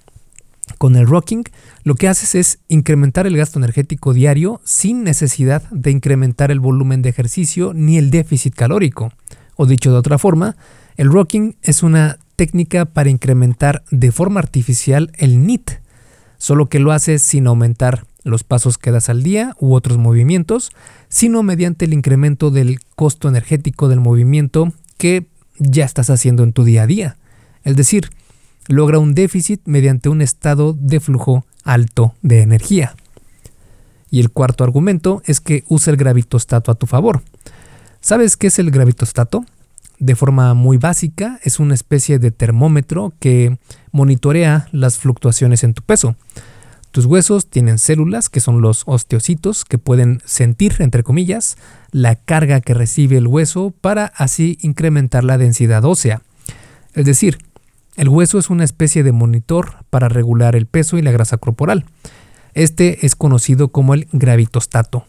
Con 0.77 0.95
el 0.95 1.07
rocking, 1.07 1.43
lo 1.83 1.95
que 1.95 2.07
haces 2.07 2.35
es 2.35 2.59
incrementar 2.67 3.27
el 3.27 3.37
gasto 3.37 3.59
energético 3.59 4.13
diario 4.13 4.61
sin 4.63 5.03
necesidad 5.03 5.63
de 5.71 5.91
incrementar 5.91 6.51
el 6.51 6.59
volumen 6.59 7.01
de 7.01 7.09
ejercicio 7.09 7.73
ni 7.73 7.97
el 7.97 8.11
déficit 8.11 8.55
calórico. 8.55 9.11
O 9.55 9.65
dicho 9.65 9.91
de 9.91 9.97
otra 9.97 10.17
forma, 10.17 10.55
el 10.95 11.11
rocking 11.11 11.55
es 11.61 11.83
una 11.83 12.17
técnica 12.35 12.85
para 12.85 13.09
incrementar 13.09 13.83
de 13.91 14.11
forma 14.11 14.39
artificial 14.39 15.11
el 15.17 15.45
NIT, 15.45 15.71
solo 16.37 16.67
que 16.67 16.79
lo 16.79 16.91
haces 16.91 17.21
sin 17.21 17.47
aumentar 17.47 18.05
los 18.23 18.43
pasos 18.43 18.77
que 18.77 18.91
das 18.91 19.09
al 19.09 19.21
día 19.23 19.55
u 19.59 19.73
otros 19.73 19.97
movimientos, 19.97 20.71
sino 21.09 21.43
mediante 21.43 21.85
el 21.85 21.93
incremento 21.93 22.51
del 22.51 22.79
costo 22.95 23.27
energético 23.27 23.89
del 23.89 23.99
movimiento 23.99 24.71
que 24.97 25.27
ya 25.59 25.85
estás 25.85 26.09
haciendo 26.09 26.43
en 26.43 26.53
tu 26.53 26.63
día 26.63 26.83
a 26.83 26.87
día. 26.87 27.17
Es 27.63 27.75
decir, 27.75 28.09
logra 28.67 28.99
un 28.99 29.13
déficit 29.13 29.61
mediante 29.65 30.09
un 30.09 30.21
estado 30.21 30.73
de 30.73 30.99
flujo 30.99 31.45
alto 31.63 32.15
de 32.21 32.41
energía. 32.41 32.95
Y 34.09 34.19
el 34.19 34.31
cuarto 34.31 34.63
argumento 34.63 35.21
es 35.25 35.41
que 35.41 35.63
usa 35.67 35.91
el 35.91 35.97
gravitostato 35.97 36.71
a 36.71 36.75
tu 36.75 36.85
favor. 36.85 37.23
¿Sabes 38.03 38.35
qué 38.35 38.47
es 38.47 38.59
el 38.59 38.69
gravitostato? 38.69 39.45
De 39.97 40.17
forma 40.17 40.53
muy 40.55 40.75
básica, 40.75 41.39
es 41.41 41.57
una 41.61 41.73
especie 41.73 42.19
de 42.19 42.31
termómetro 42.31 43.13
que 43.17 43.57
monitorea 43.93 44.67
las 44.73 44.97
fluctuaciones 44.97 45.63
en 45.63 45.73
tu 45.73 45.83
peso. 45.83 46.17
Tus 46.91 47.05
huesos 47.05 47.49
tienen 47.49 47.79
células, 47.79 48.27
que 48.27 48.41
son 48.41 48.61
los 48.61 48.83
osteocitos, 48.87 49.63
que 49.63 49.77
pueden 49.77 50.21
sentir, 50.25 50.75
entre 50.79 51.01
comillas, 51.01 51.55
la 51.91 52.17
carga 52.17 52.59
que 52.59 52.73
recibe 52.73 53.15
el 53.15 53.25
hueso 53.25 53.73
para 53.79 54.07
así 54.17 54.57
incrementar 54.59 55.23
la 55.23 55.37
densidad 55.37 55.85
ósea. 55.85 56.23
Es 56.95 57.05
decir, 57.05 57.37
el 57.95 58.09
hueso 58.09 58.37
es 58.37 58.49
una 58.49 58.65
especie 58.65 59.03
de 59.03 59.13
monitor 59.13 59.75
para 59.89 60.09
regular 60.09 60.57
el 60.57 60.65
peso 60.65 60.97
y 60.97 61.03
la 61.03 61.11
grasa 61.11 61.37
corporal. 61.37 61.85
Este 62.53 63.05
es 63.05 63.15
conocido 63.15 63.69
como 63.69 63.93
el 63.93 64.09
gravitostato. 64.11 65.05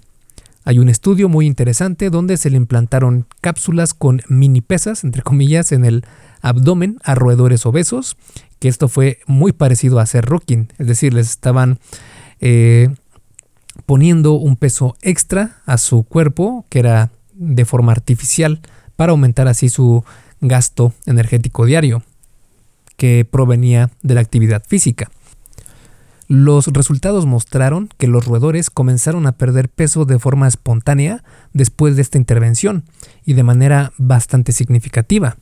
Hay 0.65 0.79
un 0.79 0.89
estudio 0.89 1.29
muy 1.29 1.47
interesante 1.47 2.09
donde 2.09 2.39
se 2.39 2.49
le 2.49 2.57
implantaron 2.57 3.27
cápsulas 3.43 3.93
con 3.93 4.23
mini 4.29 4.63
pesas, 4.63 5.05
entre 5.05 5.23
comillas, 5.23 5.73
en 5.73 5.85
el 5.85 6.05
abdomen 6.41 6.99
a 7.05 7.15
roedores 7.15 7.67
obesos, 7.67 8.17
que 8.61 8.69
esto 8.69 8.89
fue 8.89 9.19
muy 9.27 9.53
parecido 9.53 9.99
a 9.99 10.03
hacer 10.03 10.25
rocking, 10.25 10.73
es 10.79 10.87
decir, 10.87 11.13
les 11.13 11.29
estaban 11.29 11.79
eh, 12.41 12.89
poniendo 13.85 14.33
un 14.33 14.57
peso 14.57 14.97
extra 15.03 15.63
a 15.67 15.77
su 15.77 16.03
cuerpo, 16.05 16.65
que 16.71 16.79
era 16.79 17.11
de 17.35 17.65
forma 17.67 17.93
artificial, 17.93 18.61
para 18.97 19.11
aumentar 19.11 19.49
así 19.49 19.69
su 19.69 20.03
gasto 20.41 20.95
energético 21.05 21.67
diario 21.67 22.03
que 22.97 23.27
provenía 23.31 23.91
de 24.03 24.15
la 24.15 24.21
actividad 24.21 24.63
física. 24.67 25.11
Los 26.27 26.69
resultados 26.69 27.27
mostraron 27.27 27.89
que 27.99 28.07
los 28.07 28.25
roedores 28.25 28.71
comenzaron 28.71 29.27
a 29.27 29.33
perder 29.33 29.69
peso 29.69 30.05
de 30.05 30.19
forma 30.19 30.49
espontánea 30.49 31.23
después 31.53 31.97
de 31.97 32.03
esta 32.03 32.19
intervención 32.19 32.85
y 33.25 33.35
de 33.35 33.43
manera 33.43 33.93
bastante 33.99 34.53
significativa. 34.53 35.37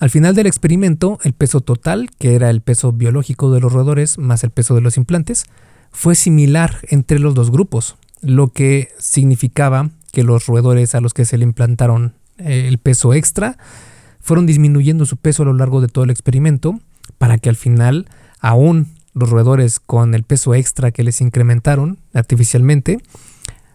Al 0.00 0.10
final 0.10 0.34
del 0.34 0.46
experimento, 0.46 1.18
el 1.22 1.32
peso 1.32 1.60
total, 1.60 2.10
que 2.18 2.34
era 2.34 2.50
el 2.50 2.60
peso 2.60 2.92
biológico 2.92 3.50
de 3.50 3.60
los 3.60 3.72
roedores 3.72 4.18
más 4.18 4.44
el 4.44 4.50
peso 4.50 4.74
de 4.74 4.80
los 4.80 4.96
implantes, 4.96 5.46
fue 5.90 6.14
similar 6.14 6.78
entre 6.88 7.18
los 7.18 7.34
dos 7.34 7.50
grupos, 7.50 7.96
lo 8.20 8.48
que 8.48 8.90
significaba 8.98 9.90
que 10.12 10.22
los 10.22 10.46
roedores 10.46 10.94
a 10.94 11.00
los 11.00 11.14
que 11.14 11.24
se 11.24 11.38
le 11.38 11.44
implantaron 11.44 12.14
eh, 12.38 12.66
el 12.68 12.78
peso 12.78 13.14
extra 13.14 13.58
fueron 14.20 14.46
disminuyendo 14.46 15.06
su 15.06 15.16
peso 15.16 15.42
a 15.42 15.46
lo 15.46 15.54
largo 15.54 15.80
de 15.80 15.88
todo 15.88 16.04
el 16.04 16.10
experimento 16.10 16.80
para 17.18 17.38
que 17.38 17.48
al 17.48 17.56
final 17.56 18.06
aún 18.40 18.88
los 19.18 19.30
roedores 19.30 19.80
con 19.80 20.14
el 20.14 20.22
peso 20.22 20.54
extra 20.54 20.90
que 20.90 21.02
les 21.02 21.20
incrementaron 21.20 21.98
artificialmente, 22.14 22.98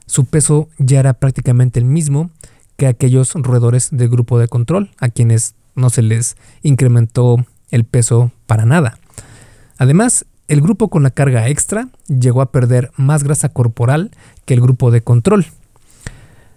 su 0.05 0.25
peso 0.25 0.69
ya 0.77 0.99
era 0.99 1.13
prácticamente 1.13 1.79
el 1.79 1.85
mismo 1.85 2.31
que 2.77 2.87
aquellos 2.87 3.33
roedores 3.33 3.89
del 3.91 4.09
grupo 4.09 4.39
de 4.39 4.47
control, 4.47 4.91
a 4.99 5.09
quienes 5.09 5.55
no 5.75 5.89
se 5.89 6.01
les 6.01 6.37
incrementó 6.61 7.45
el 7.71 7.83
peso 7.83 8.31
para 8.45 8.65
nada. 8.65 8.97
Además, 9.77 10.25
el 10.47 10.61
grupo 10.61 10.89
con 10.89 11.03
la 11.03 11.11
carga 11.11 11.47
extra 11.47 11.89
llegó 12.07 12.41
a 12.41 12.51
perder 12.51 12.91
más 12.95 13.23
grasa 13.23 13.49
corporal 13.49 14.11
que 14.45 14.53
el 14.53 14.61
grupo 14.61 14.91
de 14.91 15.01
control. 15.01 15.45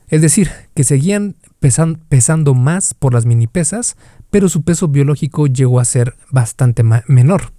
Es 0.09 0.21
decir, 0.21 0.51
que 0.75 0.85
seguían 0.85 1.37
pesando 2.09 2.55
más 2.55 2.95
por 2.95 3.15
las 3.15 3.27
mini 3.27 3.47
pesas, 3.47 3.97
pero 4.31 4.49
su 4.49 4.63
peso 4.63 4.89
biológico 4.89 5.47
llegó 5.47 5.81
a 5.81 5.85
ser 5.85 6.15
bastante 6.31 6.83
menor. 7.09 7.53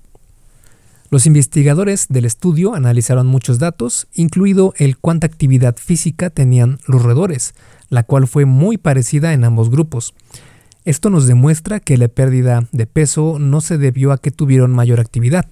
Los 1.10 1.26
investigadores 1.26 2.08
del 2.10 2.26
estudio 2.26 2.76
analizaron 2.76 3.28
muchos 3.28 3.60
datos, 3.60 4.08
incluido 4.14 4.74
el 4.76 4.98
cuánta 4.98 5.26
actividad 5.26 5.78
física 5.78 6.30
tenían 6.30 6.80
los 6.86 7.02
roedores, 7.02 7.56
la 7.88 8.04
cual 8.04 8.28
fue 8.28 8.44
muy 8.44 8.78
parecida 8.78 9.32
en 9.32 9.46
ambos 9.46 9.70
grupos. 9.70 10.14
Esto 10.84 11.10
nos 11.10 11.26
demuestra 11.26 11.80
que 11.80 11.96
la 11.96 12.10
pérdida 12.10 12.68
de 12.74 12.88
peso 12.88 13.40
no 13.40 13.62
se 13.62 13.78
debió 13.78 14.12
a 14.12 14.18
que 14.18 14.32
tuvieron 14.32 14.72
mayor 14.72 15.00
actividad. 15.00 15.46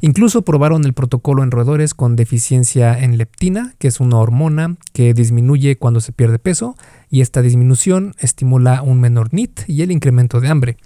Incluso 0.00 0.42
probaron 0.42 0.84
el 0.84 0.94
protocolo 0.94 1.44
en 1.44 1.52
roedores 1.52 1.94
con 1.94 2.16
deficiencia 2.16 2.98
en 2.98 3.18
leptina, 3.18 3.76
que 3.78 3.86
es 3.86 4.00
una 4.00 4.18
hormona 4.18 4.78
que 4.92 5.14
disminuye 5.14 5.76
cuando 5.76 6.00
se 6.00 6.10
pierde 6.10 6.40
peso, 6.40 6.76
y 7.08 7.20
esta 7.20 7.40
disminución 7.40 8.16
estimula 8.18 8.82
un 8.82 9.00
menor 9.00 9.32
NIT 9.32 9.60
y 9.68 9.82
el 9.82 9.92
incremento 9.92 10.40
de 10.40 10.48
hambre. 10.48 10.76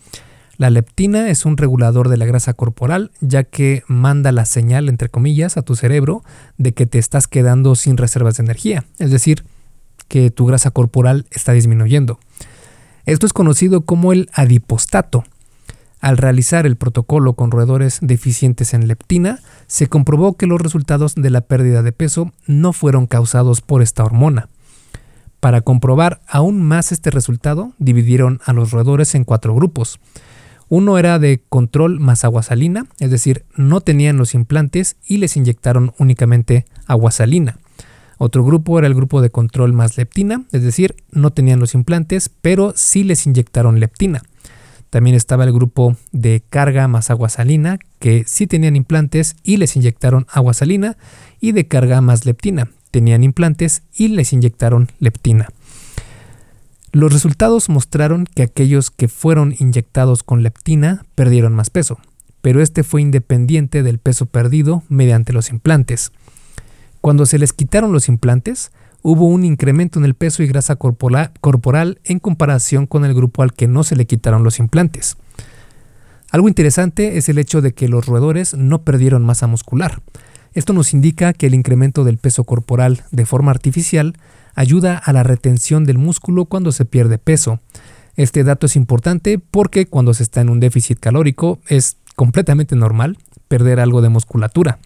La 0.56 0.70
leptina 0.70 1.28
es 1.28 1.44
un 1.44 1.56
regulador 1.56 2.08
de 2.08 2.16
la 2.16 2.24
grasa 2.24 2.54
corporal, 2.54 3.10
ya 3.20 3.44
que 3.44 3.82
manda 3.86 4.32
la 4.32 4.46
señal, 4.46 4.88
entre 4.88 5.08
comillas, 5.08 5.56
a 5.56 5.62
tu 5.62 5.76
cerebro 5.76 6.22
de 6.56 6.72
que 6.72 6.86
te 6.86 6.98
estás 6.98 7.28
quedando 7.28 7.74
sin 7.74 7.96
reservas 7.96 8.36
de 8.36 8.44
energía, 8.44 8.84
es 8.98 9.10
decir, 9.10 9.44
que 10.08 10.30
tu 10.30 10.46
grasa 10.46 10.70
corporal 10.70 11.26
está 11.30 11.52
disminuyendo. 11.52 12.18
Esto 13.04 13.26
es 13.26 13.32
conocido 13.32 13.82
como 13.82 14.12
el 14.12 14.30
adipostato 14.32 15.24
al 16.00 16.18
realizar 16.18 16.66
el 16.66 16.76
protocolo 16.76 17.32
con 17.32 17.50
roedores 17.50 17.98
deficientes 18.00 18.74
en 18.74 18.86
leptina, 18.86 19.40
se 19.66 19.88
comprobó 19.88 20.36
que 20.36 20.46
los 20.46 20.60
resultados 20.60 21.14
de 21.14 21.30
la 21.30 21.40
pérdida 21.40 21.82
de 21.82 21.92
peso 21.92 22.32
no 22.46 22.72
fueron 22.72 23.06
causados 23.06 23.60
por 23.60 23.82
esta 23.82 24.04
hormona. 24.04 24.48
Para 25.40 25.62
comprobar 25.62 26.20
aún 26.28 26.62
más 26.62 26.92
este 26.92 27.10
resultado, 27.10 27.72
dividieron 27.78 28.40
a 28.44 28.52
los 28.52 28.70
roedores 28.70 29.14
en 29.14 29.24
cuatro 29.24 29.54
grupos. 29.54 29.98
Uno 30.68 30.98
era 30.98 31.18
de 31.18 31.42
control 31.48 32.00
más 32.00 32.24
agua 32.24 32.42
salina, 32.42 32.86
es 32.98 33.10
decir, 33.10 33.44
no 33.54 33.80
tenían 33.80 34.16
los 34.16 34.34
implantes 34.34 34.96
y 35.06 35.18
les 35.18 35.36
inyectaron 35.36 35.92
únicamente 35.98 36.66
agua 36.86 37.12
salina. 37.12 37.58
Otro 38.18 38.44
grupo 38.44 38.78
era 38.78 38.88
el 38.88 38.94
grupo 38.94 39.20
de 39.20 39.30
control 39.30 39.72
más 39.72 39.96
leptina, 39.96 40.44
es 40.50 40.62
decir, 40.62 40.96
no 41.10 41.30
tenían 41.30 41.60
los 41.60 41.74
implantes, 41.74 42.28
pero 42.28 42.72
sí 42.74 43.04
les 43.04 43.26
inyectaron 43.26 43.78
leptina. 43.78 44.22
También 44.90 45.14
estaba 45.14 45.44
el 45.44 45.52
grupo 45.52 45.96
de 46.12 46.42
carga 46.48 46.88
más 46.88 47.10
agua 47.10 47.28
salina, 47.28 47.78
que 47.98 48.24
sí 48.26 48.46
tenían 48.46 48.76
implantes 48.76 49.36
y 49.42 49.58
les 49.58 49.76
inyectaron 49.76 50.26
agua 50.30 50.54
salina, 50.54 50.96
y 51.40 51.52
de 51.52 51.68
carga 51.68 52.00
más 52.00 52.24
leptina. 52.24 52.70
Tenían 52.90 53.22
implantes 53.22 53.82
y 53.94 54.08
les 54.08 54.32
inyectaron 54.32 54.88
leptina. 54.98 55.48
Los 56.96 57.12
resultados 57.12 57.68
mostraron 57.68 58.24
que 58.24 58.42
aquellos 58.42 58.90
que 58.90 59.06
fueron 59.06 59.54
inyectados 59.58 60.22
con 60.22 60.42
leptina 60.42 61.04
perdieron 61.14 61.52
más 61.52 61.68
peso, 61.68 61.98
pero 62.40 62.62
este 62.62 62.84
fue 62.84 63.02
independiente 63.02 63.82
del 63.82 63.98
peso 63.98 64.24
perdido 64.24 64.82
mediante 64.88 65.34
los 65.34 65.50
implantes. 65.50 66.10
Cuando 67.02 67.26
se 67.26 67.38
les 67.38 67.52
quitaron 67.52 67.92
los 67.92 68.08
implantes, 68.08 68.72
hubo 69.02 69.26
un 69.26 69.44
incremento 69.44 69.98
en 69.98 70.06
el 70.06 70.14
peso 70.14 70.42
y 70.42 70.46
grasa 70.46 70.76
corporal 70.76 72.00
en 72.02 72.18
comparación 72.18 72.86
con 72.86 73.04
el 73.04 73.12
grupo 73.12 73.42
al 73.42 73.52
que 73.52 73.68
no 73.68 73.84
se 73.84 73.94
le 73.94 74.06
quitaron 74.06 74.42
los 74.42 74.58
implantes. 74.58 75.18
Algo 76.30 76.48
interesante 76.48 77.18
es 77.18 77.28
el 77.28 77.36
hecho 77.36 77.60
de 77.60 77.74
que 77.74 77.88
los 77.88 78.06
roedores 78.06 78.54
no 78.54 78.84
perdieron 78.84 79.22
masa 79.22 79.46
muscular. 79.46 80.00
Esto 80.54 80.72
nos 80.72 80.94
indica 80.94 81.34
que 81.34 81.46
el 81.46 81.54
incremento 81.54 82.04
del 82.04 82.16
peso 82.16 82.44
corporal 82.44 83.04
de 83.10 83.26
forma 83.26 83.50
artificial 83.50 84.14
ayuda 84.56 84.98
a 84.98 85.12
la 85.12 85.22
retención 85.22 85.84
del 85.84 85.98
músculo 85.98 86.46
cuando 86.46 86.72
se 86.72 86.84
pierde 86.84 87.18
peso. 87.18 87.60
Este 88.16 88.42
dato 88.42 88.66
es 88.66 88.74
importante 88.74 89.38
porque 89.38 89.86
cuando 89.86 90.14
se 90.14 90.24
está 90.24 90.40
en 90.40 90.48
un 90.48 90.58
déficit 90.58 90.98
calórico 90.98 91.60
es 91.68 91.98
completamente 92.16 92.74
normal 92.74 93.18
perder 93.46 93.78
algo 93.78 94.02
de 94.02 94.08
musculatura. 94.08 94.78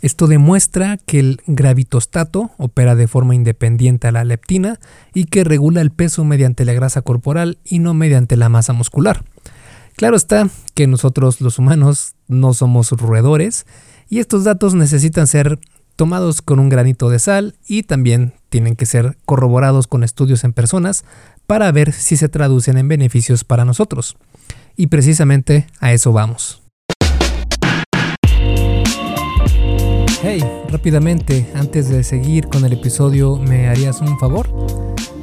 Esto 0.00 0.28
demuestra 0.28 0.96
que 0.96 1.18
el 1.18 1.42
gravitostato 1.48 2.52
opera 2.56 2.94
de 2.94 3.08
forma 3.08 3.34
independiente 3.34 4.06
a 4.06 4.12
la 4.12 4.24
leptina 4.24 4.78
y 5.12 5.24
que 5.24 5.42
regula 5.42 5.80
el 5.80 5.90
peso 5.90 6.24
mediante 6.24 6.64
la 6.64 6.72
grasa 6.72 7.02
corporal 7.02 7.58
y 7.64 7.80
no 7.80 7.94
mediante 7.94 8.36
la 8.36 8.48
masa 8.48 8.72
muscular. 8.72 9.24
Claro 9.96 10.16
está 10.16 10.48
que 10.74 10.86
nosotros 10.86 11.40
los 11.40 11.58
humanos 11.58 12.14
no 12.28 12.54
somos 12.54 12.92
roedores 12.92 13.66
y 14.08 14.20
estos 14.20 14.44
datos 14.44 14.74
necesitan 14.74 15.26
ser 15.26 15.58
tomados 15.98 16.42
con 16.42 16.60
un 16.60 16.68
granito 16.68 17.10
de 17.10 17.18
sal 17.18 17.56
y 17.66 17.82
también 17.82 18.32
tienen 18.50 18.76
que 18.76 18.86
ser 18.86 19.18
corroborados 19.24 19.88
con 19.88 20.04
estudios 20.04 20.44
en 20.44 20.52
personas 20.52 21.04
para 21.48 21.72
ver 21.72 21.92
si 21.92 22.16
se 22.16 22.28
traducen 22.28 22.78
en 22.78 22.86
beneficios 22.86 23.42
para 23.42 23.64
nosotros. 23.64 24.16
Y 24.76 24.86
precisamente 24.86 25.66
a 25.80 25.92
eso 25.92 26.12
vamos. 26.12 26.62
Hey, 30.22 30.44
rápidamente, 30.70 31.50
antes 31.54 31.88
de 31.88 32.04
seguir 32.04 32.46
con 32.46 32.64
el 32.64 32.74
episodio, 32.74 33.36
¿me 33.36 33.66
harías 33.66 34.00
un 34.00 34.16
favor? 34.20 34.48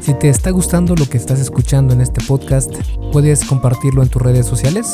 Si 0.01 0.13
te 0.13 0.27
está 0.27 0.49
gustando 0.49 0.93
lo 0.95 1.07
que 1.07 1.15
estás 1.15 1.39
escuchando 1.39 1.93
en 1.93 2.01
este 2.01 2.21
podcast, 2.21 2.75
puedes 3.13 3.45
compartirlo 3.45 4.03
en 4.03 4.09
tus 4.09 4.21
redes 4.21 4.45
sociales. 4.45 4.93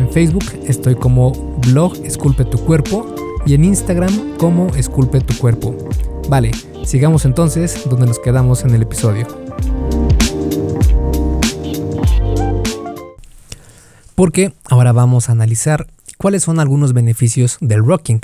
En 0.00 0.10
Facebook 0.10 0.46
estoy 0.66 0.94
como 0.94 1.32
blog 1.58 1.94
Esculpe 2.06 2.46
tu 2.46 2.56
cuerpo 2.64 3.14
y 3.44 3.52
en 3.52 3.66
Instagram 3.66 4.38
como 4.38 4.74
Esculpe 4.74 5.20
tu 5.20 5.36
cuerpo. 5.36 5.76
Vale, 6.26 6.52
sigamos 6.86 7.26
entonces 7.26 7.84
donde 7.84 8.06
nos 8.06 8.18
quedamos 8.18 8.64
en 8.64 8.70
el 8.74 8.80
episodio. 8.80 9.26
Porque 14.14 14.54
ahora 14.64 14.92
vamos 14.92 15.28
a 15.28 15.32
analizar 15.32 15.86
cuáles 16.16 16.44
son 16.44 16.60
algunos 16.60 16.94
beneficios 16.94 17.58
del 17.60 17.84
rocking. 17.84 18.22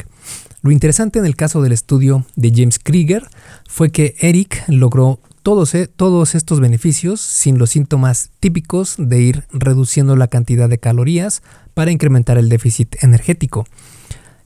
Lo 0.62 0.70
interesante 0.70 1.18
en 1.18 1.26
el 1.26 1.36
caso 1.36 1.60
del 1.60 1.72
estudio 1.72 2.24
de 2.36 2.52
James 2.54 2.78
Krieger 2.78 3.28
fue 3.68 3.90
que 3.90 4.16
Eric 4.20 4.64
logró 4.68 5.20
todos, 5.46 5.76
eh, 5.76 5.86
todos, 5.86 6.34
estos 6.34 6.58
beneficios 6.58 7.20
sin 7.20 7.56
los 7.56 7.70
síntomas 7.70 8.30
típicos 8.40 8.96
de 8.98 9.20
ir 9.20 9.44
reduciendo 9.52 10.16
la 10.16 10.26
cantidad 10.26 10.68
de 10.68 10.78
calorías 10.78 11.40
para 11.72 11.92
incrementar 11.92 12.36
el 12.36 12.48
déficit 12.48 12.96
energético. 13.00 13.64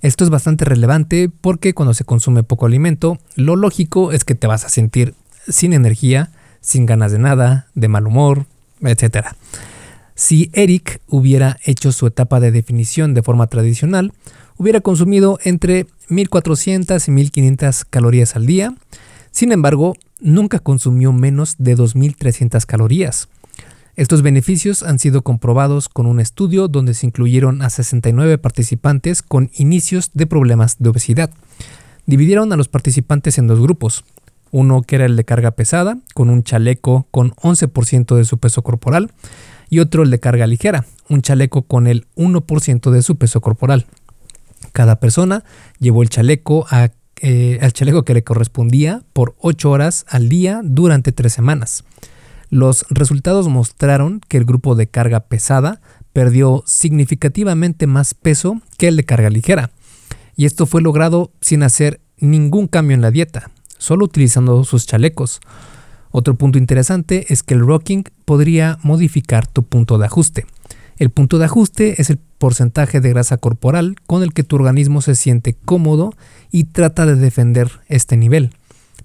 Esto 0.02 0.24
es 0.24 0.28
bastante 0.28 0.66
relevante 0.66 1.30
porque 1.30 1.72
cuando 1.72 1.94
se 1.94 2.04
consume 2.04 2.42
poco 2.42 2.66
alimento, 2.66 3.16
lo 3.34 3.56
lógico 3.56 4.12
es 4.12 4.26
que 4.26 4.34
te 4.34 4.46
vas 4.46 4.66
a 4.66 4.68
sentir 4.68 5.14
sin 5.48 5.72
energía, 5.72 6.32
sin 6.60 6.84
ganas 6.84 7.12
de 7.12 7.18
nada, 7.18 7.68
de 7.74 7.88
mal 7.88 8.06
humor, 8.06 8.44
etc. 8.82 9.28
Si 10.14 10.50
Eric 10.52 11.00
hubiera 11.08 11.56
hecho 11.64 11.92
su 11.92 12.08
etapa 12.08 12.40
de 12.40 12.50
definición 12.50 13.14
de 13.14 13.22
forma 13.22 13.46
tradicional, 13.46 14.12
hubiera 14.58 14.82
consumido 14.82 15.38
entre 15.44 15.86
1400 16.10 17.08
y 17.08 17.10
1500 17.10 17.86
calorías 17.86 18.36
al 18.36 18.44
día. 18.44 18.74
Sin 19.30 19.50
embargo, 19.52 19.94
nunca 20.20 20.58
consumió 20.58 21.12
menos 21.12 21.56
de 21.58 21.74
2300 21.74 22.66
calorías. 22.66 23.28
Estos 23.96 24.22
beneficios 24.22 24.82
han 24.82 24.98
sido 24.98 25.22
comprobados 25.22 25.88
con 25.88 26.06
un 26.06 26.20
estudio 26.20 26.68
donde 26.68 26.94
se 26.94 27.06
incluyeron 27.06 27.60
a 27.62 27.70
69 27.70 28.38
participantes 28.38 29.22
con 29.22 29.50
inicios 29.54 30.10
de 30.14 30.26
problemas 30.26 30.76
de 30.78 30.88
obesidad. 30.88 31.30
Dividieron 32.06 32.52
a 32.52 32.56
los 32.56 32.68
participantes 32.68 33.36
en 33.38 33.46
dos 33.46 33.60
grupos, 33.60 34.04
uno 34.52 34.82
que 34.82 34.96
era 34.96 35.06
el 35.06 35.16
de 35.16 35.24
carga 35.24 35.50
pesada, 35.50 35.98
con 36.14 36.30
un 36.30 36.42
chaleco 36.42 37.06
con 37.10 37.32
11% 37.32 38.16
de 38.16 38.24
su 38.24 38.38
peso 38.38 38.62
corporal, 38.62 39.12
y 39.68 39.80
otro 39.80 40.02
el 40.02 40.10
de 40.10 40.18
carga 40.18 40.46
ligera, 40.46 40.86
un 41.08 41.22
chaleco 41.22 41.62
con 41.62 41.86
el 41.86 42.06
1% 42.16 42.90
de 42.90 43.02
su 43.02 43.16
peso 43.16 43.40
corporal. 43.40 43.86
Cada 44.72 45.00
persona 45.00 45.44
llevó 45.78 46.02
el 46.02 46.10
chaleco 46.10 46.66
a, 46.70 46.90
eh, 47.20 47.58
al 47.60 47.72
chaleco 47.72 48.04
que 48.04 48.14
le 48.14 48.24
correspondía 48.24 49.02
por 49.12 49.34
8 49.40 49.70
horas 49.70 50.06
al 50.08 50.28
día 50.28 50.60
durante 50.64 51.12
3 51.12 51.32
semanas. 51.32 51.84
Los 52.48 52.84
resultados 52.90 53.48
mostraron 53.48 54.20
que 54.26 54.36
el 54.36 54.44
grupo 54.44 54.74
de 54.74 54.88
carga 54.88 55.20
pesada 55.20 55.80
perdió 56.12 56.64
significativamente 56.66 57.86
más 57.86 58.14
peso 58.14 58.60
que 58.76 58.88
el 58.88 58.96
de 58.96 59.04
carga 59.04 59.30
ligera. 59.30 59.70
Y 60.34 60.46
esto 60.46 60.66
fue 60.66 60.82
logrado 60.82 61.32
sin 61.40 61.62
hacer 61.62 62.00
ningún 62.18 62.66
cambio 62.66 62.94
en 62.94 63.02
la 63.02 63.10
dieta, 63.10 63.50
solo 63.78 64.06
utilizando 64.06 64.64
sus 64.64 64.86
chalecos. 64.86 65.40
Otro 66.10 66.34
punto 66.34 66.58
interesante 66.58 67.32
es 67.32 67.42
que 67.42 67.54
el 67.54 67.60
rocking 67.60 68.04
podría 68.24 68.78
modificar 68.82 69.46
tu 69.46 69.62
punto 69.62 69.98
de 69.98 70.06
ajuste. 70.06 70.46
El 71.00 71.08
punto 71.08 71.38
de 71.38 71.46
ajuste 71.46 72.02
es 72.02 72.10
el 72.10 72.18
porcentaje 72.18 73.00
de 73.00 73.08
grasa 73.08 73.38
corporal 73.38 73.96
con 74.06 74.22
el 74.22 74.34
que 74.34 74.44
tu 74.44 74.56
organismo 74.56 75.00
se 75.00 75.14
siente 75.14 75.54
cómodo 75.54 76.12
y 76.52 76.64
trata 76.64 77.06
de 77.06 77.16
defender 77.16 77.80
este 77.88 78.18
nivel. 78.18 78.50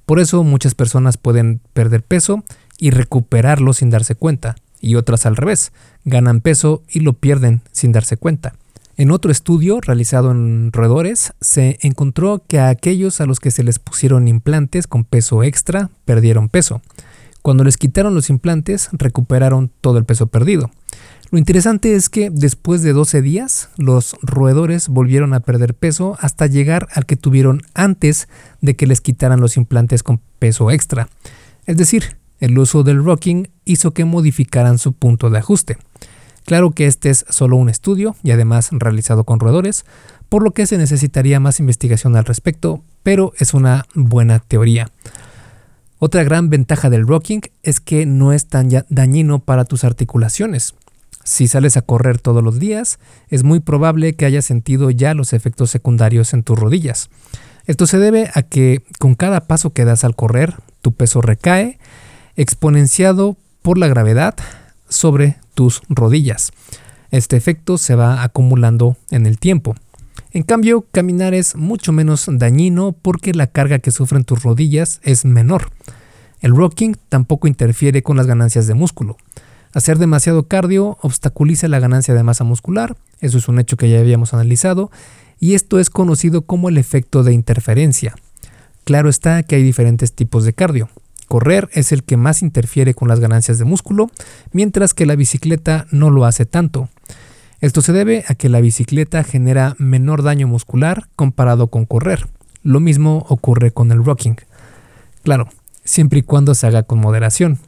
Por 0.05 0.19
eso 0.19 0.43
muchas 0.43 0.75
personas 0.75 1.15
pueden 1.15 1.61
perder 1.71 2.03
peso 2.03 2.43
y 2.77 2.89
recuperarlo 2.89 3.71
sin 3.71 3.91
darse 3.91 4.13
cuenta, 4.13 4.57
y 4.81 4.95
otras 4.95 5.25
al 5.25 5.37
revés, 5.37 5.71
ganan 6.03 6.41
peso 6.41 6.83
y 6.89 6.99
lo 6.99 7.13
pierden 7.13 7.61
sin 7.71 7.93
darse 7.93 8.17
cuenta. 8.17 8.55
En 8.97 9.09
otro 9.09 9.31
estudio 9.31 9.79
realizado 9.79 10.31
en 10.31 10.73
roedores, 10.73 11.31
se 11.39 11.79
encontró 11.81 12.43
que 12.45 12.59
a 12.59 12.67
aquellos 12.67 13.21
a 13.21 13.25
los 13.25 13.39
que 13.39 13.51
se 13.51 13.63
les 13.63 13.79
pusieron 13.79 14.27
implantes 14.27 14.87
con 14.87 15.05
peso 15.05 15.43
extra 15.43 15.89
perdieron 16.03 16.49
peso. 16.49 16.81
Cuando 17.41 17.63
les 17.63 17.77
quitaron 17.77 18.15
los 18.15 18.29
implantes, 18.29 18.89
recuperaron 18.91 19.71
todo 19.79 19.97
el 19.97 20.03
peso 20.03 20.27
perdido. 20.27 20.71
Lo 21.31 21.39
interesante 21.39 21.95
es 21.95 22.09
que 22.09 22.29
después 22.29 22.81
de 22.81 22.93
12 22.93 23.21
días, 23.21 23.69
los 23.77 24.15
roedores 24.21 24.87
volvieron 24.87 25.33
a 25.33 25.39
perder 25.39 25.73
peso 25.73 26.17
hasta 26.19 26.45
llegar 26.45 26.87
al 26.93 27.05
que 27.05 27.15
tuvieron 27.15 27.61
antes 27.73 28.29
de 28.61 28.75
que 28.75 28.87
les 28.87 29.01
quitaran 29.01 29.41
los 29.41 29.57
implantes 29.57 30.03
con 30.03 30.21
peso 30.39 30.69
extra. 30.69 31.09
Es 31.65 31.77
decir, 31.77 32.17
el 32.39 32.57
uso 32.57 32.83
del 32.83 33.03
rocking 33.03 33.49
hizo 33.65 33.91
que 33.91 34.05
modificaran 34.05 34.77
su 34.77 34.93
punto 34.93 35.29
de 35.29 35.39
ajuste. 35.39 35.77
Claro 36.45 36.71
que 36.71 36.85
este 36.85 37.09
es 37.09 37.25
solo 37.29 37.57
un 37.57 37.69
estudio 37.69 38.15
y 38.21 38.31
además 38.31 38.69
realizado 38.71 39.23
con 39.23 39.39
roedores, 39.39 39.83
por 40.29 40.43
lo 40.43 40.51
que 40.51 40.67
se 40.67 40.77
necesitaría 40.77 41.39
más 41.39 41.59
investigación 41.59 42.15
al 42.15 42.25
respecto, 42.25 42.83
pero 43.01 43.33
es 43.39 43.55
una 43.55 43.85
buena 43.95 44.39
teoría. 44.39 44.91
Otra 45.97 46.23
gran 46.23 46.49
ventaja 46.49 46.91
del 46.91 47.07
rocking 47.07 47.41
es 47.63 47.79
que 47.79 48.05
no 48.05 48.31
es 48.31 48.45
tan 48.47 48.69
dañino 48.89 49.39
para 49.39 49.65
tus 49.65 49.83
articulaciones. 49.83 50.75
Si 51.25 51.47
sales 51.47 51.75
a 51.75 51.81
correr 51.81 52.19
todos 52.21 52.43
los 52.43 52.59
días, 52.59 52.99
es 53.29 53.43
muy 53.43 53.59
probable 53.59 54.15
que 54.15 54.25
hayas 54.25 54.45
sentido 54.45 54.91
ya 54.91 55.15
los 55.15 55.33
efectos 55.33 55.71
secundarios 55.71 56.35
en 56.35 56.43
tus 56.43 56.57
rodillas. 56.57 57.09
Esto 57.65 57.87
se 57.87 57.97
debe 57.97 58.29
a 58.35 58.43
que 58.43 58.83
con 58.99 59.15
cada 59.15 59.47
paso 59.47 59.73
que 59.73 59.85
das 59.85 60.03
al 60.03 60.15
correr, 60.15 60.53
tu 60.83 60.93
peso 60.93 61.21
recae, 61.21 61.79
exponenciado 62.35 63.37
por 63.63 63.79
la 63.79 63.87
gravedad 63.87 64.35
sobre 64.87 65.37
tus 65.55 65.81
rodillas. 65.89 66.51
Este 67.09 67.37
efecto 67.37 67.79
se 67.79 67.95
va 67.95 68.21
acumulando 68.21 68.95
en 69.09 69.25
el 69.25 69.39
tiempo. 69.39 69.73
En 70.31 70.43
cambio, 70.43 70.85
caminar 70.91 71.33
es 71.33 71.55
mucho 71.55 71.91
menos 71.91 72.27
dañino 72.29 72.91
porque 72.91 73.33
la 73.33 73.47
carga 73.47 73.79
que 73.79 73.89
sufren 73.89 74.25
tus 74.25 74.43
rodillas 74.43 74.99
es 75.01 75.25
menor. 75.25 75.71
El 76.39 76.55
rocking 76.55 76.95
tampoco 77.09 77.47
interfiere 77.47 78.03
con 78.03 78.15
las 78.15 78.27
ganancias 78.27 78.67
de 78.67 78.75
músculo. 78.75 79.17
Hacer 79.75 79.97
demasiado 79.97 80.47
cardio 80.47 80.97
obstaculiza 81.01 81.67
la 81.67 81.81
ganancia 81.81 82.13
de 82.13 82.23
masa 82.23 82.45
muscular, 82.45 82.95
eso 83.19 83.37
es 83.37 83.49
un 83.49 83.59
hecho 83.59 83.75
que 83.75 83.89
ya 83.89 83.99
habíamos 83.99 84.33
analizado, 84.33 84.89
y 85.37 85.53
esto 85.53 85.79
es 85.79 85.89
conocido 85.89 86.43
como 86.43 86.69
el 86.69 86.77
efecto 86.77 87.23
de 87.23 87.33
interferencia. 87.33 88.15
Claro 88.85 89.09
está 89.09 89.43
que 89.43 89.55
hay 89.55 89.63
diferentes 89.63 90.13
tipos 90.13 90.45
de 90.45 90.53
cardio. 90.53 90.87
Correr 91.27 91.69
es 91.73 91.91
el 91.91 92.05
que 92.05 92.15
más 92.15 92.41
interfiere 92.41 92.93
con 92.93 93.09
las 93.09 93.19
ganancias 93.19 93.57
de 93.59 93.65
músculo, 93.65 94.09
mientras 94.53 94.93
que 94.93 95.05
la 95.05 95.17
bicicleta 95.17 95.87
no 95.91 96.09
lo 96.09 96.23
hace 96.23 96.45
tanto. 96.45 96.87
Esto 97.59 97.81
se 97.81 97.91
debe 97.91 98.23
a 98.29 98.35
que 98.35 98.47
la 98.47 98.61
bicicleta 98.61 99.25
genera 99.25 99.75
menor 99.77 100.23
daño 100.23 100.47
muscular 100.47 101.09
comparado 101.17 101.67
con 101.67 101.85
correr. 101.85 102.27
Lo 102.63 102.79
mismo 102.79 103.25
ocurre 103.27 103.71
con 103.71 103.91
el 103.91 104.05
rocking. 104.05 104.37
Claro, 105.23 105.49
siempre 105.83 106.19
y 106.19 106.23
cuando 106.23 106.55
se 106.55 106.65
haga 106.65 106.83
con 106.83 106.99
moderación. 106.99 107.59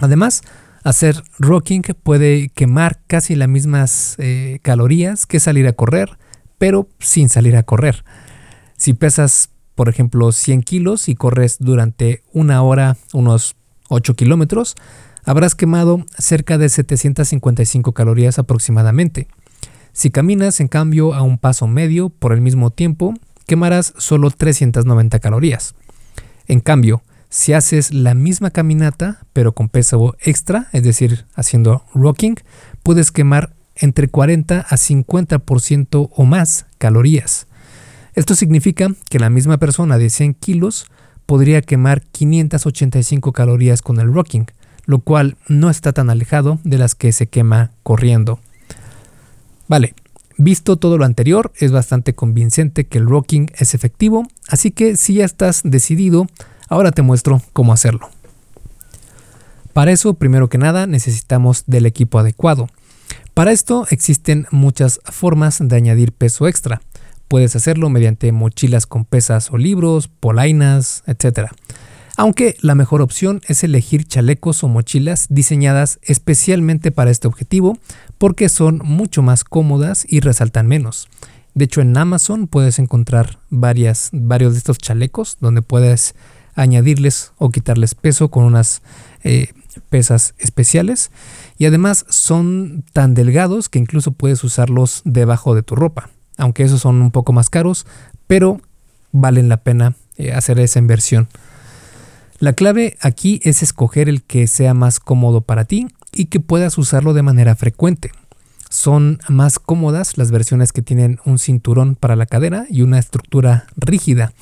Además, 0.00 0.42
hacer 0.84 1.22
rocking 1.38 1.82
puede 2.02 2.48
quemar 2.50 3.00
casi 3.06 3.34
las 3.34 3.48
mismas 3.48 4.16
eh, 4.18 4.60
calorías 4.62 5.26
que 5.26 5.40
salir 5.40 5.66
a 5.66 5.72
correr, 5.72 6.18
pero 6.58 6.88
sin 6.98 7.28
salir 7.28 7.56
a 7.56 7.62
correr. 7.62 8.04
Si 8.76 8.94
pesas 8.94 9.50
por 9.80 9.88
ejemplo, 9.88 10.30
100 10.30 10.62
kilos 10.62 11.08
y 11.08 11.14
corres 11.14 11.56
durante 11.58 12.22
una 12.34 12.60
hora 12.62 12.98
unos 13.14 13.56
8 13.88 14.14
kilómetros, 14.14 14.74
habrás 15.24 15.54
quemado 15.54 16.04
cerca 16.18 16.58
de 16.58 16.68
755 16.68 17.94
calorías 17.94 18.38
aproximadamente. 18.38 19.26
Si 19.94 20.10
caminas, 20.10 20.60
en 20.60 20.68
cambio, 20.68 21.14
a 21.14 21.22
un 21.22 21.38
paso 21.38 21.66
medio 21.66 22.10
por 22.10 22.34
el 22.34 22.42
mismo 22.42 22.68
tiempo, 22.70 23.14
quemarás 23.46 23.94
solo 23.96 24.30
390 24.30 25.18
calorías. 25.18 25.74
En 26.46 26.60
cambio, 26.60 27.02
si 27.30 27.52
haces 27.52 27.94
la 27.94 28.14
misma 28.14 28.50
caminata, 28.50 29.24
pero 29.32 29.52
con 29.52 29.68
peso 29.68 30.16
extra, 30.20 30.68
es 30.72 30.82
decir, 30.82 31.26
haciendo 31.34 31.84
rocking, 31.94 32.34
puedes 32.82 33.12
quemar 33.12 33.54
entre 33.76 34.08
40 34.08 34.60
a 34.60 34.76
50% 34.76 36.10
o 36.12 36.24
más 36.24 36.66
calorías. 36.78 37.46
Esto 38.14 38.34
significa 38.34 38.88
que 39.08 39.20
la 39.20 39.30
misma 39.30 39.58
persona 39.58 39.96
de 39.96 40.10
100 40.10 40.34
kilos 40.34 40.86
podría 41.24 41.62
quemar 41.62 42.02
585 42.02 43.32
calorías 43.32 43.80
con 43.80 44.00
el 44.00 44.12
rocking, 44.12 44.46
lo 44.84 44.98
cual 44.98 45.36
no 45.46 45.70
está 45.70 45.92
tan 45.92 46.10
alejado 46.10 46.58
de 46.64 46.78
las 46.78 46.96
que 46.96 47.12
se 47.12 47.28
quema 47.28 47.70
corriendo. 47.84 48.40
Vale, 49.68 49.94
visto 50.36 50.76
todo 50.76 50.98
lo 50.98 51.04
anterior, 51.04 51.52
es 51.56 51.70
bastante 51.70 52.14
convincente 52.14 52.88
que 52.88 52.98
el 52.98 53.06
rocking 53.06 53.52
es 53.56 53.74
efectivo, 53.74 54.26
así 54.48 54.72
que 54.72 54.96
si 54.96 55.14
ya 55.14 55.24
estás 55.24 55.62
decidido, 55.62 56.26
ahora 56.70 56.92
te 56.92 57.02
muestro 57.02 57.42
cómo 57.52 57.74
hacerlo. 57.74 58.08
Para 59.74 59.92
eso, 59.92 60.14
primero 60.14 60.48
que 60.48 60.58
nada, 60.58 60.86
necesitamos 60.86 61.64
del 61.66 61.84
equipo 61.84 62.18
adecuado. 62.18 62.68
Para 63.34 63.52
esto 63.52 63.86
existen 63.90 64.46
muchas 64.50 65.00
formas 65.04 65.58
de 65.60 65.76
añadir 65.76 66.12
peso 66.12 66.48
extra. 66.48 66.80
Puedes 67.28 67.54
hacerlo 67.54 67.90
mediante 67.90 68.32
mochilas 68.32 68.86
con 68.86 69.04
pesas 69.04 69.50
o 69.52 69.58
libros, 69.58 70.08
polainas, 70.08 71.04
etc. 71.06 71.50
Aunque 72.16 72.56
la 72.60 72.74
mejor 72.74 73.00
opción 73.02 73.40
es 73.46 73.62
elegir 73.62 74.04
chalecos 74.04 74.64
o 74.64 74.68
mochilas 74.68 75.26
diseñadas 75.30 76.00
especialmente 76.02 76.90
para 76.90 77.10
este 77.10 77.28
objetivo 77.28 77.78
porque 78.18 78.48
son 78.48 78.80
mucho 78.84 79.22
más 79.22 79.44
cómodas 79.44 80.04
y 80.08 80.20
resaltan 80.20 80.66
menos. 80.66 81.08
De 81.54 81.64
hecho, 81.64 81.80
en 81.80 81.96
Amazon 81.96 82.46
puedes 82.46 82.78
encontrar 82.78 83.38
varias, 83.48 84.10
varios 84.12 84.52
de 84.52 84.58
estos 84.58 84.78
chalecos 84.78 85.38
donde 85.40 85.62
puedes 85.62 86.14
añadirles 86.54 87.32
o 87.38 87.50
quitarles 87.50 87.94
peso 87.94 88.30
con 88.30 88.44
unas 88.44 88.82
eh, 89.22 89.52
pesas 89.88 90.34
especiales 90.38 91.10
y 91.58 91.66
además 91.66 92.04
son 92.08 92.84
tan 92.92 93.14
delgados 93.14 93.68
que 93.68 93.78
incluso 93.78 94.12
puedes 94.12 94.42
usarlos 94.44 95.02
debajo 95.04 95.54
de 95.54 95.62
tu 95.62 95.76
ropa 95.76 96.10
aunque 96.40 96.64
esos 96.64 96.80
son 96.80 97.00
un 97.02 97.10
poco 97.10 97.32
más 97.32 97.50
caros, 97.50 97.86
pero 98.26 98.60
valen 99.12 99.48
la 99.48 99.58
pena 99.58 99.94
eh, 100.16 100.32
hacer 100.32 100.58
esa 100.58 100.78
inversión. 100.78 101.28
La 102.38 102.54
clave 102.54 102.96
aquí 103.00 103.40
es 103.44 103.62
escoger 103.62 104.08
el 104.08 104.22
que 104.22 104.46
sea 104.46 104.72
más 104.72 104.98
cómodo 104.98 105.42
para 105.42 105.66
ti 105.66 105.88
y 106.12 106.26
que 106.26 106.40
puedas 106.40 106.78
usarlo 106.78 107.12
de 107.12 107.22
manera 107.22 107.54
frecuente. 107.54 108.12
Son 108.70 109.18
más 109.28 109.58
cómodas 109.58 110.16
las 110.16 110.30
versiones 110.30 110.72
que 110.72 110.80
tienen 110.80 111.18
un 111.26 111.38
cinturón 111.38 111.96
para 111.96 112.16
la 112.16 112.26
cadera 112.26 112.66
y 112.70 112.82
una 112.82 112.98
estructura 112.98 113.66
rígida, 113.76 114.32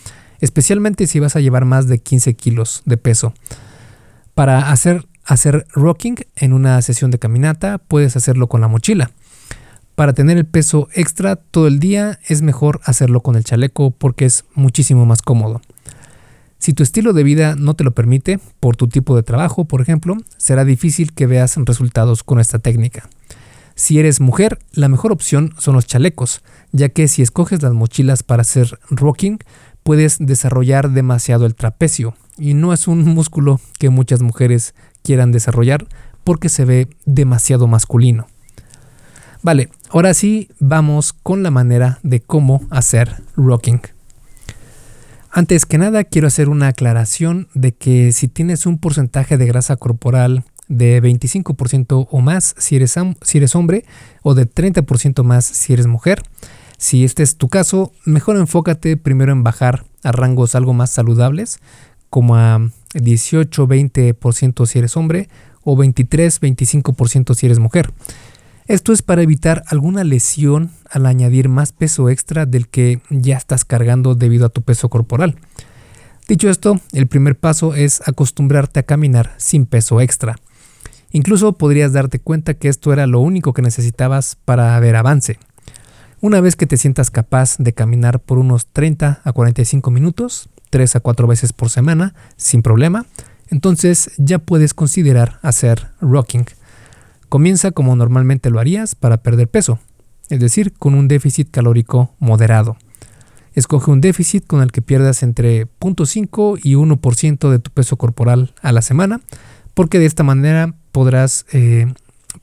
especialmente 0.40 1.06
si 1.06 1.20
vas 1.20 1.36
a 1.36 1.40
llevar 1.40 1.64
más 1.64 1.88
de 1.88 1.98
15 1.98 2.34
kilos 2.34 2.82
de 2.84 2.96
peso. 2.96 3.34
Para 4.34 4.70
hacer, 4.70 5.06
hacer 5.24 5.66
rocking 5.72 6.16
en 6.36 6.52
una 6.52 6.80
sesión 6.82 7.10
de 7.10 7.18
caminata 7.18 7.78
puedes 7.78 8.16
hacerlo 8.16 8.48
con 8.48 8.60
la 8.60 8.68
mochila. 8.68 9.10
Para 9.94 10.12
tener 10.12 10.38
el 10.38 10.46
peso 10.46 10.88
extra 10.94 11.36
todo 11.36 11.66
el 11.66 11.80
día 11.80 12.20
es 12.28 12.42
mejor 12.42 12.80
hacerlo 12.84 13.20
con 13.20 13.34
el 13.34 13.42
chaleco 13.42 13.90
porque 13.90 14.26
es 14.26 14.44
muchísimo 14.54 15.06
más 15.06 15.22
cómodo. 15.22 15.60
Si 16.58 16.72
tu 16.72 16.82
estilo 16.82 17.12
de 17.12 17.22
vida 17.22 17.56
no 17.56 17.74
te 17.74 17.84
lo 17.84 17.92
permite, 17.92 18.40
por 18.60 18.76
tu 18.76 18.88
tipo 18.88 19.16
de 19.16 19.22
trabajo, 19.22 19.64
por 19.64 19.80
ejemplo, 19.80 20.16
será 20.36 20.64
difícil 20.64 21.12
que 21.12 21.26
veas 21.26 21.56
resultados 21.56 22.22
con 22.22 22.40
esta 22.40 22.58
técnica. 22.58 23.08
Si 23.76 24.00
eres 24.00 24.20
mujer, 24.20 24.58
la 24.72 24.88
mejor 24.88 25.12
opción 25.12 25.54
son 25.58 25.76
los 25.76 25.86
chalecos, 25.86 26.42
ya 26.72 26.88
que 26.88 27.06
si 27.06 27.22
escoges 27.22 27.62
las 27.62 27.72
mochilas 27.72 28.24
para 28.24 28.42
hacer 28.42 28.78
rocking, 28.90 29.38
puedes 29.88 30.18
desarrollar 30.18 30.90
demasiado 30.90 31.46
el 31.46 31.54
trapecio, 31.54 32.14
y 32.36 32.52
no 32.52 32.74
es 32.74 32.88
un 32.88 33.04
músculo 33.04 33.58
que 33.78 33.88
muchas 33.88 34.20
mujeres 34.20 34.74
quieran 35.02 35.32
desarrollar 35.32 35.86
porque 36.24 36.50
se 36.50 36.66
ve 36.66 36.88
demasiado 37.06 37.66
masculino. 37.68 38.26
Vale, 39.42 39.70
ahora 39.88 40.12
sí 40.12 40.50
vamos 40.60 41.14
con 41.14 41.42
la 41.42 41.50
manera 41.50 42.00
de 42.02 42.20
cómo 42.20 42.66
hacer 42.68 43.22
rocking. 43.34 43.80
Antes 45.30 45.64
que 45.64 45.78
nada 45.78 46.04
quiero 46.04 46.26
hacer 46.26 46.50
una 46.50 46.68
aclaración 46.68 47.48
de 47.54 47.72
que 47.72 48.12
si 48.12 48.28
tienes 48.28 48.66
un 48.66 48.76
porcentaje 48.76 49.38
de 49.38 49.46
grasa 49.46 49.76
corporal 49.76 50.44
de 50.68 51.02
25% 51.02 52.08
o 52.10 52.20
más 52.20 52.54
si 52.58 52.76
eres, 52.76 52.94
si 53.22 53.38
eres 53.38 53.54
hombre 53.54 53.86
o 54.20 54.34
de 54.34 54.46
30% 54.46 55.22
más 55.22 55.46
si 55.46 55.72
eres 55.72 55.86
mujer, 55.86 56.20
si 56.78 57.04
este 57.04 57.24
es 57.24 57.36
tu 57.36 57.48
caso, 57.48 57.92
mejor 58.04 58.36
enfócate 58.36 58.96
primero 58.96 59.32
en 59.32 59.42
bajar 59.42 59.84
a 60.04 60.12
rangos 60.12 60.54
algo 60.54 60.72
más 60.72 60.90
saludables, 60.90 61.58
como 62.08 62.36
a 62.36 62.70
18-20% 62.94 64.64
si 64.64 64.78
eres 64.78 64.96
hombre 64.96 65.28
o 65.64 65.76
23-25% 65.76 67.34
si 67.34 67.46
eres 67.46 67.58
mujer. 67.58 67.92
Esto 68.66 68.92
es 68.92 69.02
para 69.02 69.22
evitar 69.22 69.64
alguna 69.66 70.04
lesión 70.04 70.70
al 70.90 71.06
añadir 71.06 71.48
más 71.48 71.72
peso 71.72 72.10
extra 72.10 72.46
del 72.46 72.68
que 72.68 73.00
ya 73.10 73.36
estás 73.36 73.64
cargando 73.64 74.14
debido 74.14 74.46
a 74.46 74.50
tu 74.50 74.62
peso 74.62 74.88
corporal. 74.88 75.36
Dicho 76.28 76.48
esto, 76.48 76.80
el 76.92 77.08
primer 77.08 77.38
paso 77.38 77.74
es 77.74 78.06
acostumbrarte 78.06 78.80
a 78.80 78.82
caminar 78.84 79.34
sin 79.38 79.66
peso 79.66 80.00
extra. 80.00 80.36
Incluso 81.10 81.54
podrías 81.54 81.92
darte 81.92 82.18
cuenta 82.18 82.54
que 82.54 82.68
esto 82.68 82.92
era 82.92 83.06
lo 83.06 83.20
único 83.20 83.54
que 83.54 83.62
necesitabas 83.62 84.36
para 84.44 84.78
ver 84.78 84.94
avance. 84.94 85.38
Una 86.20 86.40
vez 86.40 86.56
que 86.56 86.66
te 86.66 86.76
sientas 86.76 87.12
capaz 87.12 87.58
de 87.58 87.72
caminar 87.72 88.18
por 88.18 88.38
unos 88.38 88.66
30 88.66 89.20
a 89.22 89.32
45 89.32 89.92
minutos, 89.92 90.48
3 90.70 90.96
a 90.96 91.00
4 91.00 91.28
veces 91.28 91.52
por 91.52 91.70
semana, 91.70 92.12
sin 92.36 92.62
problema, 92.62 93.06
entonces 93.50 94.10
ya 94.16 94.40
puedes 94.40 94.74
considerar 94.74 95.38
hacer 95.42 95.92
rocking. 96.00 96.46
Comienza 97.28 97.70
como 97.70 97.94
normalmente 97.94 98.50
lo 98.50 98.58
harías 98.58 98.96
para 98.96 99.18
perder 99.18 99.46
peso, 99.46 99.78
es 100.28 100.40
decir, 100.40 100.72
con 100.72 100.94
un 100.94 101.06
déficit 101.06 101.52
calórico 101.52 102.16
moderado. 102.18 102.76
Escoge 103.54 103.92
un 103.92 104.00
déficit 104.00 104.44
con 104.44 104.60
el 104.60 104.72
que 104.72 104.82
pierdas 104.82 105.22
entre 105.22 105.68
0.5 105.78 106.58
y 106.64 106.74
1% 106.74 107.48
de 107.48 107.58
tu 107.60 107.70
peso 107.70 107.96
corporal 107.96 108.54
a 108.60 108.72
la 108.72 108.82
semana, 108.82 109.20
porque 109.72 110.00
de 110.00 110.06
esta 110.06 110.24
manera 110.24 110.74
podrás 110.90 111.46
eh, 111.52 111.86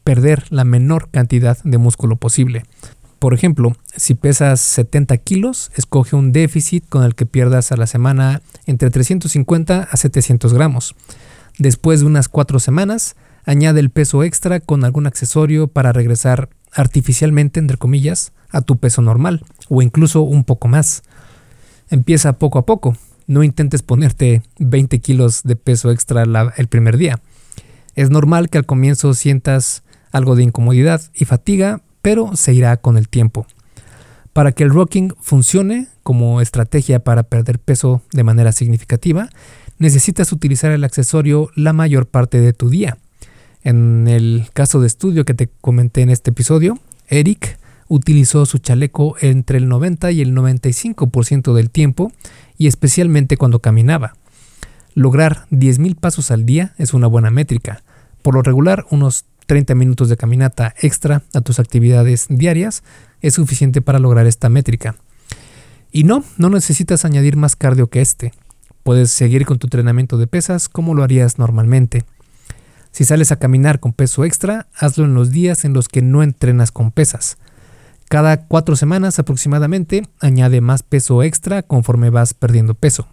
perder 0.06 0.46
la 0.50 0.64
menor 0.64 1.10
cantidad 1.10 1.58
de 1.64 1.78
músculo 1.78 2.16
posible. 2.16 2.64
Por 3.26 3.34
ejemplo, 3.34 3.76
si 3.96 4.14
pesas 4.14 4.60
70 4.60 5.18
kilos, 5.18 5.72
escoge 5.76 6.16
un 6.16 6.32
déficit 6.32 6.88
con 6.88 7.04
el 7.04 7.16
que 7.16 7.26
pierdas 7.26 7.72
a 7.72 7.76
la 7.76 7.88
semana 7.88 8.44
entre 8.68 8.92
350 8.92 9.82
a 9.82 9.98
700 9.98 10.54
gramos. 10.54 10.96
Después 11.58 12.02
de 12.02 12.06
unas 12.06 12.30
4 12.30 12.60
semanas, 12.60 13.16
añade 13.44 13.80
el 13.80 13.90
peso 13.90 14.22
extra 14.22 14.60
con 14.60 14.86
algún 14.86 15.08
accesorio 15.08 15.66
para 15.68 15.92
regresar 15.92 16.50
artificialmente, 16.72 17.60
entre 17.60 17.78
comillas, 17.78 18.32
a 18.52 18.62
tu 18.62 18.78
peso 18.78 19.02
normal 19.02 19.44
o 19.70 19.82
incluso 19.82 20.22
un 20.22 20.44
poco 20.44 20.68
más. 20.68 21.02
Empieza 21.90 22.34
poco 22.34 22.60
a 22.60 22.68
poco. 22.68 22.96
No 23.26 23.42
intentes 23.42 23.82
ponerte 23.82 24.44
20 24.60 25.00
kilos 25.00 25.42
de 25.42 25.56
peso 25.56 25.90
extra 25.90 26.26
el 26.58 26.68
primer 26.68 26.96
día. 26.98 27.20
Es 27.96 28.12
normal 28.12 28.52
que 28.52 28.60
al 28.60 28.68
comienzo 28.68 29.16
sientas 29.16 29.82
algo 30.12 30.36
de 30.36 30.44
incomodidad 30.44 31.02
y 31.16 31.26
fatiga, 31.26 31.82
pero 32.06 32.36
se 32.36 32.54
irá 32.54 32.78
con 32.78 32.98
el 32.98 33.10
tiempo. 33.10 33.48
Para 34.32 34.52
que 34.52 34.62
el 34.62 34.70
rocking 34.70 35.16
funcione 35.22 35.88
como 36.04 36.40
estrategia 36.40 37.00
para 37.00 37.24
perder 37.24 37.58
peso 37.58 38.04
de 38.12 38.24
manera 38.24 38.52
significativa, 38.52 39.28
necesitas 39.80 40.32
utilizar 40.32 40.72
el 40.72 40.84
accesorio 40.84 41.50
la 41.56 41.74
mayor 41.74 42.06
parte 42.06 42.40
de 42.40 42.54
tu 42.54 42.70
día. 42.70 43.00
En 43.64 44.08
el 44.08 44.46
caso 44.54 44.82
de 44.82 44.86
estudio 44.86 45.26
que 45.26 45.34
te 45.34 45.50
comenté 45.62 46.04
en 46.04 46.12
este 46.12 46.30
episodio, 46.30 46.78
Eric 47.08 47.58
utilizó 47.88 48.46
su 48.46 48.60
chaleco 48.60 49.16
entre 49.20 49.58
el 49.58 49.68
90 49.68 50.12
y 50.12 50.22
el 50.22 50.36
95% 50.36 51.56
del 51.56 51.72
tiempo 51.72 52.12
y 52.56 52.68
especialmente 52.68 53.36
cuando 53.36 53.62
caminaba. 53.62 54.14
Lograr 54.94 55.48
10.000 55.50 55.96
pasos 55.96 56.30
al 56.30 56.46
día 56.46 56.76
es 56.78 56.94
una 56.94 57.08
buena 57.08 57.32
métrica. 57.32 57.82
Por 58.22 58.36
lo 58.36 58.44
regular, 58.44 58.86
unos 58.92 59.26
30 59.46 59.76
minutos 59.76 60.10
de 60.10 60.18
caminata 60.18 60.74
extra 60.82 61.24
a 61.34 61.42
tus 61.42 61.60
actividades 61.60 62.28
diarias 62.30 62.84
es 63.22 63.36
suficiente 63.36 63.82
para 63.82 64.00
lograr 64.00 64.26
esta 64.28 64.50
métrica. 64.50 64.96
Y 65.92 66.04
no, 66.04 66.24
no 66.38 66.50
necesitas 66.50 67.06
añadir 67.06 67.38
más 67.38 67.56
cardio 67.56 67.88
que 67.88 68.02
este. 68.02 68.34
Puedes 68.84 69.12
seguir 69.12 69.46
con 69.46 69.60
tu 69.60 69.68
entrenamiento 69.68 70.18
de 70.18 70.28
pesas 70.28 70.70
como 70.70 70.94
lo 70.94 71.04
harías 71.04 71.40
normalmente. 71.40 72.04
Si 72.92 73.04
sales 73.04 73.32
a 73.32 73.40
caminar 73.40 73.80
con 73.80 73.94
peso 73.94 74.26
extra, 74.26 74.68
hazlo 74.78 75.06
en 75.06 75.14
los 75.14 75.32
días 75.32 75.66
en 75.66 75.74
los 75.74 75.90
que 75.90 76.02
no 76.02 76.24
entrenas 76.24 76.72
con 76.72 76.92
pesas. 76.92 77.38
Cada 78.08 78.46
cuatro 78.46 78.76
semanas 78.76 79.20
aproximadamente, 79.20 80.04
añade 80.20 80.62
más 80.62 80.84
peso 80.84 81.24
extra 81.24 81.64
conforme 81.64 82.10
vas 82.10 82.34
perdiendo 82.34 82.76
peso. 82.76 83.08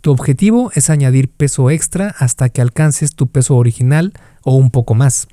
Tu 0.00 0.12
objetivo 0.12 0.70
es 0.74 0.90
añadir 0.90 1.30
peso 1.30 1.70
extra 1.70 2.14
hasta 2.18 2.48
que 2.50 2.60
alcances 2.60 3.14
tu 3.14 3.26
peso 3.26 3.56
original 3.56 4.12
o 4.42 4.54
un 4.54 4.70
poco 4.70 4.94
más. 4.94 5.26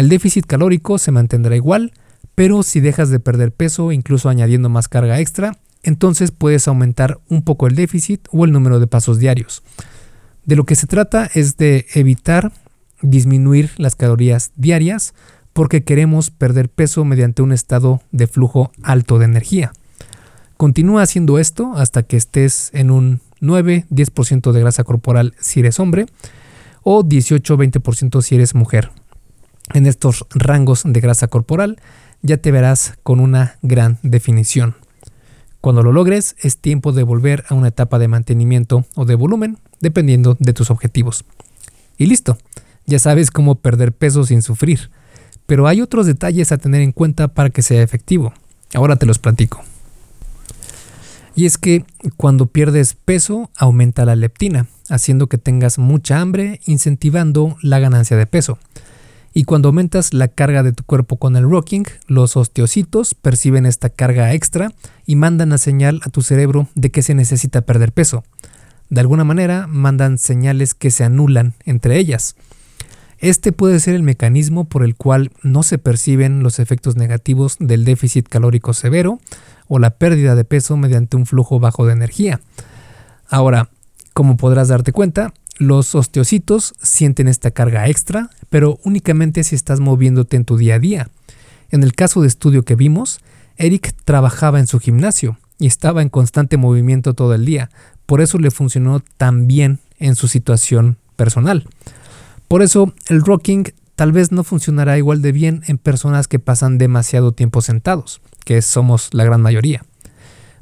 El 0.00 0.08
déficit 0.08 0.46
calórico 0.46 0.96
se 0.96 1.12
mantendrá 1.12 1.54
igual, 1.56 1.92
pero 2.34 2.62
si 2.62 2.80
dejas 2.80 3.10
de 3.10 3.20
perder 3.20 3.52
peso 3.52 3.92
incluso 3.92 4.30
añadiendo 4.30 4.70
más 4.70 4.88
carga 4.88 5.20
extra, 5.20 5.58
entonces 5.82 6.30
puedes 6.30 6.66
aumentar 6.68 7.20
un 7.28 7.42
poco 7.42 7.66
el 7.66 7.74
déficit 7.74 8.26
o 8.30 8.46
el 8.46 8.50
número 8.50 8.80
de 8.80 8.86
pasos 8.86 9.18
diarios. 9.18 9.62
De 10.46 10.56
lo 10.56 10.64
que 10.64 10.74
se 10.74 10.86
trata 10.86 11.28
es 11.34 11.58
de 11.58 11.84
evitar 11.92 12.50
disminuir 13.02 13.72
las 13.76 13.94
calorías 13.94 14.52
diarias 14.56 15.12
porque 15.52 15.84
queremos 15.84 16.30
perder 16.30 16.70
peso 16.70 17.04
mediante 17.04 17.42
un 17.42 17.52
estado 17.52 18.00
de 18.10 18.26
flujo 18.26 18.72
alto 18.82 19.18
de 19.18 19.26
energía. 19.26 19.72
Continúa 20.56 21.02
haciendo 21.02 21.38
esto 21.38 21.74
hasta 21.76 22.04
que 22.04 22.16
estés 22.16 22.70
en 22.72 22.90
un 22.90 23.20
9-10% 23.42 24.52
de 24.52 24.60
grasa 24.60 24.82
corporal 24.82 25.34
si 25.38 25.60
eres 25.60 25.78
hombre 25.78 26.06
o 26.82 27.04
18-20% 27.04 28.22
si 28.22 28.36
eres 28.36 28.54
mujer. 28.54 28.90
En 29.72 29.86
estos 29.86 30.26
rangos 30.30 30.82
de 30.84 31.00
grasa 31.00 31.28
corporal 31.28 31.80
ya 32.22 32.36
te 32.36 32.50
verás 32.50 32.94
con 33.02 33.20
una 33.20 33.56
gran 33.62 33.98
definición. 34.02 34.74
Cuando 35.60 35.82
lo 35.82 35.92
logres 35.92 36.36
es 36.40 36.56
tiempo 36.56 36.92
de 36.92 37.02
volver 37.02 37.44
a 37.48 37.54
una 37.54 37.68
etapa 37.68 37.98
de 37.98 38.08
mantenimiento 38.08 38.84
o 38.94 39.04
de 39.04 39.14
volumen, 39.14 39.58
dependiendo 39.80 40.36
de 40.40 40.52
tus 40.52 40.70
objetivos. 40.70 41.24
Y 41.98 42.06
listo, 42.06 42.38
ya 42.86 42.98
sabes 42.98 43.30
cómo 43.30 43.56
perder 43.56 43.92
peso 43.92 44.24
sin 44.24 44.42
sufrir, 44.42 44.90
pero 45.46 45.66
hay 45.66 45.82
otros 45.82 46.06
detalles 46.06 46.50
a 46.50 46.58
tener 46.58 46.80
en 46.80 46.92
cuenta 46.92 47.28
para 47.28 47.50
que 47.50 47.62
sea 47.62 47.82
efectivo. 47.82 48.32
Ahora 48.74 48.96
te 48.96 49.06
los 49.06 49.18
platico. 49.18 49.62
Y 51.34 51.46
es 51.46 51.58
que 51.58 51.84
cuando 52.16 52.46
pierdes 52.46 52.94
peso 52.94 53.50
aumenta 53.56 54.04
la 54.04 54.16
leptina, 54.16 54.66
haciendo 54.88 55.28
que 55.28 55.38
tengas 55.38 55.78
mucha 55.78 56.20
hambre, 56.20 56.60
incentivando 56.66 57.56
la 57.62 57.78
ganancia 57.78 58.16
de 58.16 58.26
peso. 58.26 58.58
Y 59.32 59.44
cuando 59.44 59.68
aumentas 59.68 60.12
la 60.12 60.28
carga 60.28 60.62
de 60.62 60.72
tu 60.72 60.84
cuerpo 60.84 61.16
con 61.16 61.36
el 61.36 61.48
rocking, 61.48 61.84
los 62.08 62.36
osteocitos 62.36 63.14
perciben 63.14 63.64
esta 63.64 63.88
carga 63.88 64.32
extra 64.34 64.72
y 65.06 65.16
mandan 65.16 65.50
la 65.50 65.58
señal 65.58 66.00
a 66.04 66.10
tu 66.10 66.22
cerebro 66.22 66.68
de 66.74 66.90
que 66.90 67.02
se 67.02 67.14
necesita 67.14 67.60
perder 67.60 67.92
peso. 67.92 68.24
De 68.88 69.00
alguna 69.00 69.22
manera 69.22 69.68
mandan 69.68 70.18
señales 70.18 70.74
que 70.74 70.90
se 70.90 71.04
anulan 71.04 71.54
entre 71.64 71.96
ellas. 71.98 72.34
Este 73.18 73.52
puede 73.52 73.78
ser 73.78 73.94
el 73.94 74.02
mecanismo 74.02 74.64
por 74.64 74.82
el 74.82 74.96
cual 74.96 75.30
no 75.42 75.62
se 75.62 75.78
perciben 75.78 76.42
los 76.42 76.58
efectos 76.58 76.96
negativos 76.96 77.56
del 77.60 77.84
déficit 77.84 78.26
calórico 78.26 78.72
severo 78.72 79.20
o 79.68 79.78
la 79.78 79.90
pérdida 79.90 80.34
de 80.34 80.44
peso 80.44 80.76
mediante 80.76 81.16
un 81.16 81.26
flujo 81.26 81.60
bajo 81.60 81.86
de 81.86 81.92
energía. 81.92 82.40
Ahora, 83.28 83.68
como 84.12 84.36
podrás 84.36 84.68
darte 84.68 84.92
cuenta, 84.92 85.32
los 85.60 85.94
osteocitos 85.94 86.72
sienten 86.80 87.28
esta 87.28 87.50
carga 87.50 87.86
extra, 87.86 88.30
pero 88.48 88.80
únicamente 88.82 89.44
si 89.44 89.54
estás 89.54 89.78
moviéndote 89.78 90.38
en 90.38 90.46
tu 90.46 90.56
día 90.56 90.76
a 90.76 90.78
día. 90.78 91.10
En 91.70 91.82
el 91.82 91.92
caso 91.92 92.22
de 92.22 92.28
estudio 92.28 92.64
que 92.64 92.76
vimos, 92.76 93.20
Eric 93.58 93.94
trabajaba 94.04 94.58
en 94.58 94.66
su 94.66 94.80
gimnasio 94.80 95.38
y 95.58 95.66
estaba 95.66 96.00
en 96.00 96.08
constante 96.08 96.56
movimiento 96.56 97.12
todo 97.12 97.34
el 97.34 97.44
día, 97.44 97.68
por 98.06 98.22
eso 98.22 98.38
le 98.38 98.50
funcionó 98.50 99.00
tan 99.18 99.46
bien 99.46 99.80
en 99.98 100.14
su 100.14 100.28
situación 100.28 100.96
personal. 101.16 101.68
Por 102.48 102.62
eso 102.62 102.94
el 103.08 103.22
rocking 103.22 103.74
tal 103.96 104.12
vez 104.12 104.32
no 104.32 104.44
funcionará 104.44 104.96
igual 104.96 105.20
de 105.20 105.32
bien 105.32 105.62
en 105.66 105.76
personas 105.76 106.26
que 106.26 106.38
pasan 106.38 106.78
demasiado 106.78 107.32
tiempo 107.32 107.60
sentados, 107.60 108.22
que 108.46 108.62
somos 108.62 109.10
la 109.12 109.24
gran 109.24 109.42
mayoría. 109.42 109.84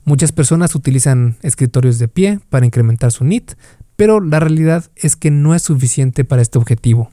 Muchas 0.08 0.32
personas 0.32 0.74
utilizan 0.74 1.36
escritorios 1.42 1.98
de 1.98 2.08
pie 2.08 2.40
para 2.48 2.64
incrementar 2.64 3.12
su 3.12 3.24
NIT, 3.24 3.52
pero 3.98 4.20
la 4.20 4.38
realidad 4.38 4.84
es 4.94 5.16
que 5.16 5.32
no 5.32 5.56
es 5.56 5.62
suficiente 5.62 6.24
para 6.24 6.40
este 6.40 6.56
objetivo. 6.56 7.10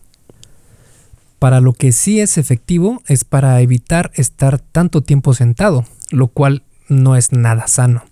Para 1.40 1.60
lo 1.60 1.74
que 1.74 1.92
sí 1.92 2.20
es 2.20 2.38
efectivo 2.38 3.02
es 3.08 3.24
para 3.24 3.60
evitar 3.62 4.12
estar 4.14 4.60
tanto 4.60 5.02
tiempo 5.02 5.34
sentado, 5.34 5.86
lo 6.12 6.28
cual 6.28 6.62
no 6.88 7.16
es 7.16 7.32
nada 7.32 7.66
sano. 7.66 8.04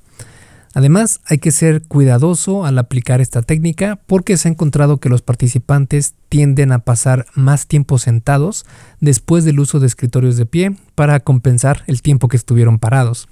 Además, 0.73 1.21
hay 1.25 1.38
que 1.38 1.51
ser 1.51 1.83
cuidadoso 1.83 2.65
al 2.65 2.79
aplicar 2.79 3.21
esta 3.21 3.43
técnica 3.43 3.99
porque 4.07 4.38
se 4.38 4.47
ha 4.47 4.51
encontrado 4.51 4.97
que 4.97 5.09
los 5.09 5.21
participantes 5.21 6.15
tienden 6.27 6.71
a 6.71 6.79
pasar 6.79 7.27
más 7.36 7.67
tiempo 7.67 7.99
sentados 7.99 8.65
después 8.99 9.45
del 9.45 9.59
uso 9.59 9.79
de 9.79 9.86
escritorios 9.86 10.36
de 10.36 10.47
pie 10.47 10.75
para 10.95 11.19
compensar 11.19 11.83
el 11.86 12.01
tiempo 12.01 12.27
que 12.27 12.38
estuvieron 12.38 12.79
parados. 12.79 13.27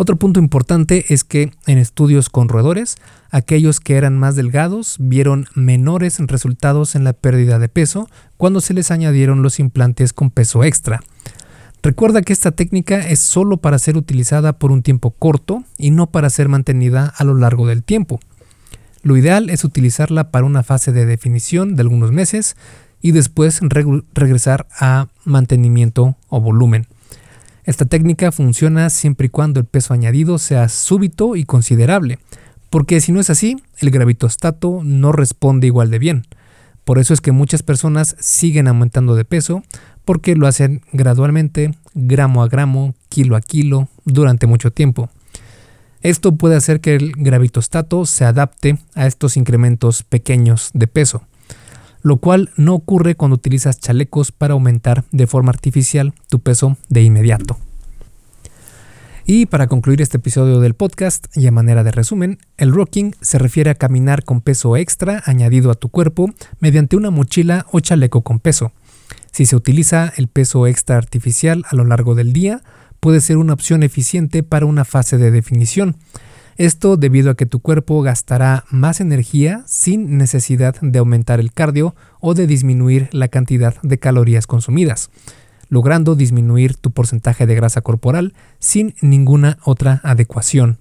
Otro 0.00 0.16
punto 0.16 0.40
importante 0.40 1.12
es 1.12 1.24
que 1.24 1.52
en 1.66 1.76
estudios 1.76 2.30
con 2.30 2.48
roedores, 2.48 2.96
aquellos 3.30 3.80
que 3.80 3.96
eran 3.96 4.16
más 4.16 4.34
delgados 4.34 4.96
vieron 4.98 5.44
menores 5.54 6.18
resultados 6.20 6.94
en 6.94 7.04
la 7.04 7.12
pérdida 7.12 7.58
de 7.58 7.68
peso 7.68 8.08
cuando 8.38 8.62
se 8.62 8.72
les 8.72 8.90
añadieron 8.90 9.42
los 9.42 9.60
implantes 9.60 10.14
con 10.14 10.30
peso 10.30 10.64
extra. 10.64 11.00
Recuerda 11.82 12.22
que 12.22 12.32
esta 12.32 12.52
técnica 12.52 12.98
es 13.10 13.18
solo 13.18 13.58
para 13.58 13.78
ser 13.78 13.98
utilizada 13.98 14.54
por 14.54 14.72
un 14.72 14.82
tiempo 14.82 15.10
corto 15.10 15.64
y 15.76 15.90
no 15.90 16.06
para 16.06 16.30
ser 16.30 16.48
mantenida 16.48 17.12
a 17.14 17.22
lo 17.24 17.34
largo 17.34 17.66
del 17.66 17.84
tiempo. 17.84 18.20
Lo 19.02 19.18
ideal 19.18 19.50
es 19.50 19.64
utilizarla 19.64 20.30
para 20.30 20.46
una 20.46 20.62
fase 20.62 20.92
de 20.92 21.04
definición 21.04 21.76
de 21.76 21.82
algunos 21.82 22.10
meses 22.10 22.56
y 23.02 23.12
después 23.12 23.60
regresar 24.14 24.66
a 24.78 25.08
mantenimiento 25.26 26.16
o 26.30 26.40
volumen. 26.40 26.86
Esta 27.64 27.84
técnica 27.84 28.32
funciona 28.32 28.90
siempre 28.90 29.26
y 29.26 29.30
cuando 29.30 29.60
el 29.60 29.66
peso 29.66 29.94
añadido 29.94 30.38
sea 30.38 30.68
súbito 30.68 31.36
y 31.36 31.44
considerable, 31.44 32.18
porque 32.70 33.00
si 33.00 33.12
no 33.12 33.20
es 33.20 33.30
así, 33.30 33.56
el 33.78 33.90
gravitostato 33.90 34.80
no 34.82 35.12
responde 35.12 35.66
igual 35.66 35.90
de 35.90 35.98
bien. 35.98 36.26
Por 36.84 36.98
eso 36.98 37.12
es 37.12 37.20
que 37.20 37.32
muchas 37.32 37.62
personas 37.62 38.16
siguen 38.18 38.68
aumentando 38.68 39.14
de 39.14 39.24
peso 39.24 39.62
porque 40.04 40.34
lo 40.34 40.46
hacen 40.46 40.80
gradualmente, 40.92 41.72
gramo 41.94 42.42
a 42.42 42.48
gramo, 42.48 42.94
kilo 43.08 43.36
a 43.36 43.40
kilo, 43.40 43.88
durante 44.04 44.46
mucho 44.46 44.72
tiempo. 44.72 45.10
Esto 46.02 46.34
puede 46.36 46.56
hacer 46.56 46.80
que 46.80 46.94
el 46.94 47.12
gravitostato 47.12 48.06
se 48.06 48.24
adapte 48.24 48.78
a 48.94 49.06
estos 49.06 49.36
incrementos 49.36 50.02
pequeños 50.02 50.70
de 50.72 50.86
peso, 50.86 51.22
lo 52.02 52.18
cual 52.18 52.50
no 52.56 52.74
ocurre 52.74 53.14
cuando 53.14 53.34
utilizas 53.34 53.78
chalecos 53.78 54.32
para 54.32 54.54
aumentar 54.54 55.04
de 55.12 55.26
forma 55.26 55.50
artificial 55.50 56.14
tu 56.28 56.40
peso 56.40 56.76
de 56.88 57.02
inmediato. 57.02 57.58
Y 59.26 59.46
para 59.46 59.68
concluir 59.68 60.02
este 60.02 60.16
episodio 60.16 60.60
del 60.60 60.74
podcast 60.74 61.26
y 61.36 61.46
a 61.46 61.52
manera 61.52 61.84
de 61.84 61.92
resumen, 61.92 62.38
el 62.56 62.72
rocking 62.72 63.14
se 63.20 63.38
refiere 63.38 63.70
a 63.70 63.76
caminar 63.76 64.24
con 64.24 64.40
peso 64.40 64.76
extra 64.76 65.22
añadido 65.24 65.70
a 65.70 65.76
tu 65.76 65.88
cuerpo 65.88 66.32
mediante 66.58 66.96
una 66.96 67.10
mochila 67.10 67.64
o 67.70 67.78
chaleco 67.78 68.22
con 68.22 68.40
peso. 68.40 68.72
Si 69.30 69.46
se 69.46 69.54
utiliza 69.54 70.12
el 70.16 70.26
peso 70.26 70.66
extra 70.66 70.96
artificial 70.96 71.64
a 71.70 71.76
lo 71.76 71.84
largo 71.84 72.14
del 72.16 72.32
día, 72.32 72.62
puede 72.98 73.20
ser 73.20 73.36
una 73.36 73.52
opción 73.52 73.82
eficiente 73.82 74.42
para 74.42 74.66
una 74.66 74.84
fase 74.84 75.16
de 75.16 75.30
definición. 75.30 75.96
Esto 76.60 76.98
debido 76.98 77.30
a 77.30 77.36
que 77.36 77.46
tu 77.46 77.60
cuerpo 77.60 78.02
gastará 78.02 78.64
más 78.68 79.00
energía 79.00 79.62
sin 79.64 80.18
necesidad 80.18 80.76
de 80.82 80.98
aumentar 80.98 81.40
el 81.40 81.54
cardio 81.54 81.94
o 82.20 82.34
de 82.34 82.46
disminuir 82.46 83.08
la 83.12 83.28
cantidad 83.28 83.80
de 83.80 83.98
calorías 83.98 84.46
consumidas, 84.46 85.08
logrando 85.70 86.16
disminuir 86.16 86.76
tu 86.76 86.90
porcentaje 86.90 87.46
de 87.46 87.54
grasa 87.54 87.80
corporal 87.80 88.34
sin 88.58 88.94
ninguna 89.00 89.56
otra 89.64 90.02
adecuación. 90.04 90.76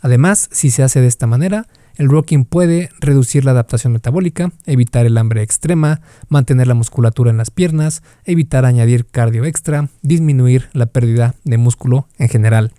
Además, 0.00 0.48
si 0.50 0.72
se 0.72 0.82
hace 0.82 1.00
de 1.00 1.06
esta 1.06 1.28
manera, 1.28 1.68
el 1.94 2.08
rocking 2.08 2.44
puede 2.44 2.90
reducir 2.98 3.44
la 3.44 3.52
adaptación 3.52 3.92
metabólica, 3.92 4.50
evitar 4.66 5.06
el 5.06 5.16
hambre 5.16 5.42
extrema, 5.44 6.00
mantener 6.28 6.66
la 6.66 6.74
musculatura 6.74 7.30
en 7.30 7.36
las 7.36 7.52
piernas, 7.52 8.02
evitar 8.24 8.64
añadir 8.64 9.06
cardio 9.06 9.44
extra, 9.44 9.90
disminuir 10.02 10.70
la 10.72 10.86
pérdida 10.86 11.36
de 11.44 11.56
músculo 11.56 12.08
en 12.18 12.28
general. 12.28 12.72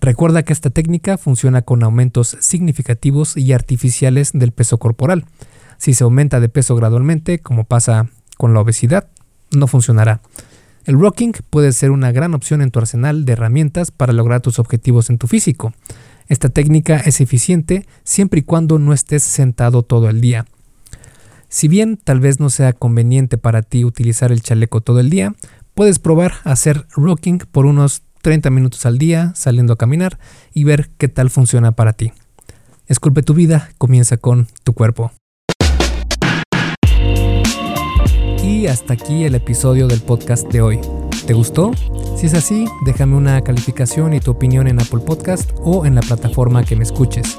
Recuerda 0.00 0.42
que 0.42 0.54
esta 0.54 0.70
técnica 0.70 1.18
funciona 1.18 1.62
con 1.62 1.82
aumentos 1.82 2.36
significativos 2.40 3.36
y 3.36 3.52
artificiales 3.52 4.30
del 4.32 4.52
peso 4.52 4.78
corporal. 4.78 5.26
Si 5.76 5.92
se 5.92 6.04
aumenta 6.04 6.40
de 6.40 6.48
peso 6.48 6.74
gradualmente, 6.74 7.38
como 7.40 7.64
pasa 7.64 8.08
con 8.38 8.54
la 8.54 8.60
obesidad, 8.60 9.08
no 9.50 9.66
funcionará. 9.66 10.22
El 10.86 10.98
rocking 10.98 11.32
puede 11.50 11.72
ser 11.72 11.90
una 11.90 12.12
gran 12.12 12.34
opción 12.34 12.62
en 12.62 12.70
tu 12.70 12.78
arsenal 12.78 13.26
de 13.26 13.34
herramientas 13.34 13.90
para 13.90 14.14
lograr 14.14 14.40
tus 14.40 14.58
objetivos 14.58 15.10
en 15.10 15.18
tu 15.18 15.26
físico. 15.26 15.74
Esta 16.28 16.48
técnica 16.48 16.96
es 16.96 17.20
eficiente 17.20 17.86
siempre 18.02 18.40
y 18.40 18.42
cuando 18.42 18.78
no 18.78 18.94
estés 18.94 19.22
sentado 19.22 19.82
todo 19.82 20.08
el 20.08 20.22
día. 20.22 20.46
Si 21.48 21.68
bien 21.68 21.98
tal 22.02 22.20
vez 22.20 22.40
no 22.40 22.48
sea 22.48 22.72
conveniente 22.72 23.36
para 23.36 23.62
ti 23.62 23.84
utilizar 23.84 24.32
el 24.32 24.40
chaleco 24.40 24.80
todo 24.80 25.00
el 25.00 25.10
día, 25.10 25.34
puedes 25.74 25.98
probar 25.98 26.34
hacer 26.44 26.86
rocking 26.94 27.38
por 27.38 27.66
unos 27.66 28.02
30 28.22 28.50
minutos 28.50 28.86
al 28.86 28.98
día 28.98 29.32
saliendo 29.34 29.72
a 29.72 29.76
caminar 29.76 30.18
y 30.52 30.64
ver 30.64 30.90
qué 30.98 31.08
tal 31.08 31.30
funciona 31.30 31.72
para 31.72 31.92
ti. 31.92 32.12
Esculpe 32.86 33.22
tu 33.22 33.34
vida, 33.34 33.70
comienza 33.78 34.16
con 34.16 34.48
tu 34.64 34.72
cuerpo. 34.72 35.12
Y 38.42 38.66
hasta 38.66 38.94
aquí 38.94 39.24
el 39.24 39.34
episodio 39.34 39.86
del 39.86 40.00
podcast 40.00 40.50
de 40.50 40.60
hoy. 40.60 40.80
¿Te 41.26 41.34
gustó? 41.34 41.70
Si 42.16 42.26
es 42.26 42.34
así, 42.34 42.66
déjame 42.84 43.16
una 43.16 43.40
calificación 43.42 44.12
y 44.12 44.20
tu 44.20 44.32
opinión 44.32 44.66
en 44.66 44.80
Apple 44.80 45.00
Podcast 45.06 45.50
o 45.62 45.86
en 45.86 45.94
la 45.94 46.00
plataforma 46.00 46.64
que 46.64 46.76
me 46.76 46.82
escuches. 46.82 47.38